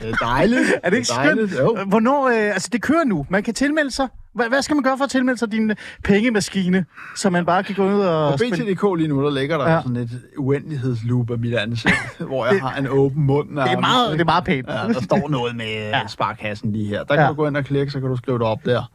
Det 0.01 0.09
er 0.09 0.15
dejligt. 0.15 0.61
Er 0.83 0.89
det 0.89 0.97
ikke 0.97 1.09
dejligt? 1.15 1.51
skønt? 1.51 1.79
Jo. 1.79 1.83
Hvornår, 1.87 2.27
øh, 2.27 2.35
altså 2.35 2.69
det 2.71 2.81
kører 2.81 3.03
nu. 3.03 3.25
Man 3.29 3.43
kan 3.43 3.53
tilmelde 3.53 3.91
sig. 3.91 4.07
Hvad, 4.33 4.49
hvad 4.49 4.61
skal 4.61 4.75
man 4.75 4.83
gøre 4.83 4.97
for 4.97 5.03
at 5.03 5.09
tilmelde 5.09 5.39
sig 5.39 5.51
din 5.51 5.69
øh, 5.69 5.75
pengemaskine, 6.03 6.85
så 7.15 7.29
man 7.29 7.45
bare 7.45 7.63
kan 7.63 7.75
gå 7.75 7.85
ud 7.95 7.99
og 8.01 8.31
På 8.31 8.37
BTDK 8.37 8.83
lige 8.97 9.07
nu, 9.07 9.23
der 9.23 9.31
ligger 9.31 9.57
der 9.57 9.69
Ja. 9.73 9.81
sådan 9.81 9.95
et 9.97 10.21
uendelighedsloop 10.37 11.29
af 11.31 11.39
mit 11.39 11.53
ansigt, 11.55 11.95
hvor 12.27 12.45
jeg 12.45 12.61
har 12.61 12.75
en 12.75 12.87
åben 12.87 13.23
mund. 13.23 13.49
Det 13.49 13.57
er 13.57 13.79
meget, 13.79 14.11
det 14.13 14.21
er 14.21 14.25
meget 14.25 14.43
pænt. 14.43 14.67
Ja, 14.67 14.73
der 14.93 15.01
står 15.01 15.29
noget 15.29 15.55
med 15.55 15.65
Ja. 15.89 15.97
ja. 15.97 16.07
sparkassen 16.07 16.71
lige 16.71 16.85
her. 16.87 17.03
Der 17.03 17.15
kan 17.15 17.23
ja. 17.23 17.29
du 17.29 17.33
gå 17.33 17.47
ind 17.47 17.57
og 17.57 17.65
klikke, 17.65 17.91
så 17.91 17.99
kan 17.99 18.09
du 18.09 18.15
skrive 18.17 18.39
det 18.39 18.47
op 18.47 18.65
der. 18.65 18.91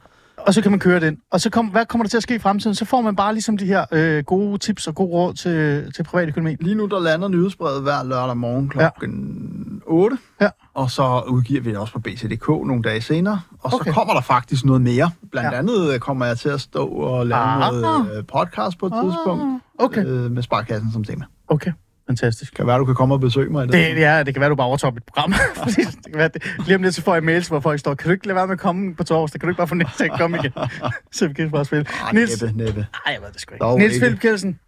Og 0.47 0.55
så 0.55 0.63
kan 0.63 0.71
man 0.71 0.81
køre 0.81 1.01
den. 1.01 1.19
Og 1.33 1.41
så 1.41 1.51
kom, 1.51 1.67
hvad 1.67 1.87
kommer 1.87 2.05
der 2.05 2.09
til 2.09 2.17
at 2.17 2.23
ske 2.23 2.35
i 2.35 2.39
fremtiden? 2.39 2.75
Så 2.75 2.85
får 2.85 3.01
man 3.01 3.17
bare 3.17 3.33
ligesom 3.33 3.57
de 3.57 3.67
her 3.67 3.85
øh, 3.93 4.25
gode 4.25 4.59
tips 4.59 4.87
og 4.87 4.95
gode 4.95 5.09
råd 5.11 5.35
til, 5.35 5.93
til 5.93 6.03
privatøkonomi. 6.03 6.57
Lige 6.61 6.75
nu, 6.75 6.87
der 6.87 7.01
lander 7.01 7.29
nyhedsbrevet 7.29 7.83
hver 7.83 8.05
lørdag 8.05 8.37
morgen 8.37 8.69
klokken 8.69 9.83
8. 9.87 10.19
Ja. 10.41 10.49
Og 10.75 10.91
så 10.91 11.23
udgiver 11.29 11.61
vi 11.63 11.71
det 11.71 11.79
også 11.79 11.93
på 11.93 11.99
BTDK 12.01 12.49
nogle 12.49 12.83
dage 12.83 13.01
senere. 13.01 13.41
Og 13.61 13.73
Okay. 13.75 13.91
så 13.91 13.95
kommer 13.95 14.15
der 14.15 14.21
faktisk 14.21 14.65
noget 14.65 14.81
mere. 14.83 15.11
Blandt 15.31 15.47
Ja. 15.47 15.53
ja. 15.53 15.59
andet 15.59 15.93
øh, 15.95 15.99
kommer 16.01 16.27
jeg 16.27 16.39
til 16.39 16.49
at 16.49 16.61
stå 16.61 16.87
og 16.87 17.27
lave 17.27 17.41
Ah. 17.41 17.73
noget 17.75 18.17
øh, 18.17 18.25
podcast 18.25 18.79
på 18.79 18.87
et 18.87 18.93
tidspunkt. 19.03 19.63
okay. 19.79 20.05
Øh, 20.07 20.31
med 20.31 20.43
sparkassen 20.43 20.93
som 20.93 21.05
tema. 21.05 21.25
Okay, 21.49 21.73
fantastisk. 22.09 22.55
Kan 22.55 22.67
være, 22.67 22.79
du 22.79 22.85
kan 22.85 22.95
komme 22.95 23.15
og 23.15 23.21
besøge 23.21 23.51
mig 23.51 23.65
i 23.65 23.67
det. 23.67 23.73
Det, 23.73 24.01
ja, 24.01 24.23
det 24.23 24.35
kan 24.35 24.41
være, 24.41 24.51
du 24.51 24.55
bare 24.55 24.67
overtager 24.67 24.93
mit 24.93 25.03
program. 25.05 25.33
Det 26.05 26.13
kan 26.13 26.19
være, 26.19 26.29
det, 26.29 26.43
lige 26.67 26.77
om 26.77 26.83
lidt, 26.83 26.95
så 26.95 27.03
får 27.03 27.15
jeg 27.15 27.25
mails, 27.25 27.49
hvor 27.49 27.61
folk 27.61 27.81
står, 27.81 27.95
kan 27.95 28.09
du 28.09 28.13
ikke 28.13 28.27
lade 28.27 28.37
være 28.37 28.47
med 28.47 28.53
at 28.53 28.61
komme 28.61 28.95
på 28.95 29.05
torsdag? 29.05 29.41
Kan 29.41 29.47
du 29.47 29.51
ikke 29.51 29.57
bare 29.57 29.69
få 29.69 29.75
Niels 29.75 29.97
til 29.97 30.05
at 30.05 30.19
komme 30.19 30.39
igen? 30.39 30.53
så 31.13 31.29
vi 31.29 31.35
kan 31.35 31.51
bare 31.51 31.65
spille. 31.65 31.85
Ah, 32.09 32.15
Niels, 32.15 32.43
næppe, 32.43 32.59
næppe. 32.59 32.87
Ej, 33.07 33.13
jeg 33.13 33.23
ved 33.23 33.33
det 33.33 33.41
sgu 33.41 33.55
ikke. 33.55 33.65
Dog 33.65 33.79
Niels 33.79 33.95
ikke. 33.95 34.07
Philip 34.07 34.21
Kelsen, 34.21 34.59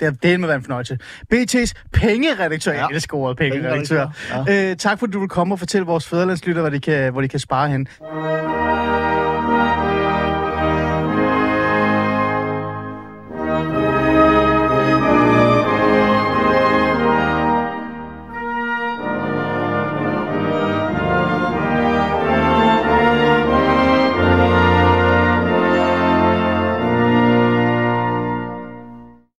det 0.00 0.06
er 0.06 0.10
det 0.10 0.40
med 0.40 0.48
være 0.48 0.56
en 0.56 0.62
fornøjelse. 0.62 0.98
BT's 1.34 1.72
pengeredaktør. 1.92 2.72
Ja. 2.72 2.78
Jeg 2.78 2.88
elsker 2.92 3.16
ordet 3.16 3.36
pengeredaktør. 3.36 4.10
Pengeredaktør, 4.30 4.52
Ja. 4.54 4.70
Øh, 4.70 4.76
tak, 4.76 4.98
fordi 4.98 5.10
du 5.12 5.20
vil 5.20 5.28
komme 5.28 5.54
og 5.54 5.58
fortælle 5.58 5.86
vores 5.86 6.06
fædrelandslytter, 6.08 6.60
hvor 6.62 6.70
de 6.70 6.80
kan, 6.80 7.12
hvor 7.12 7.20
de 7.20 7.28
kan 7.28 7.40
spare 7.40 7.68
hen. 7.68 7.88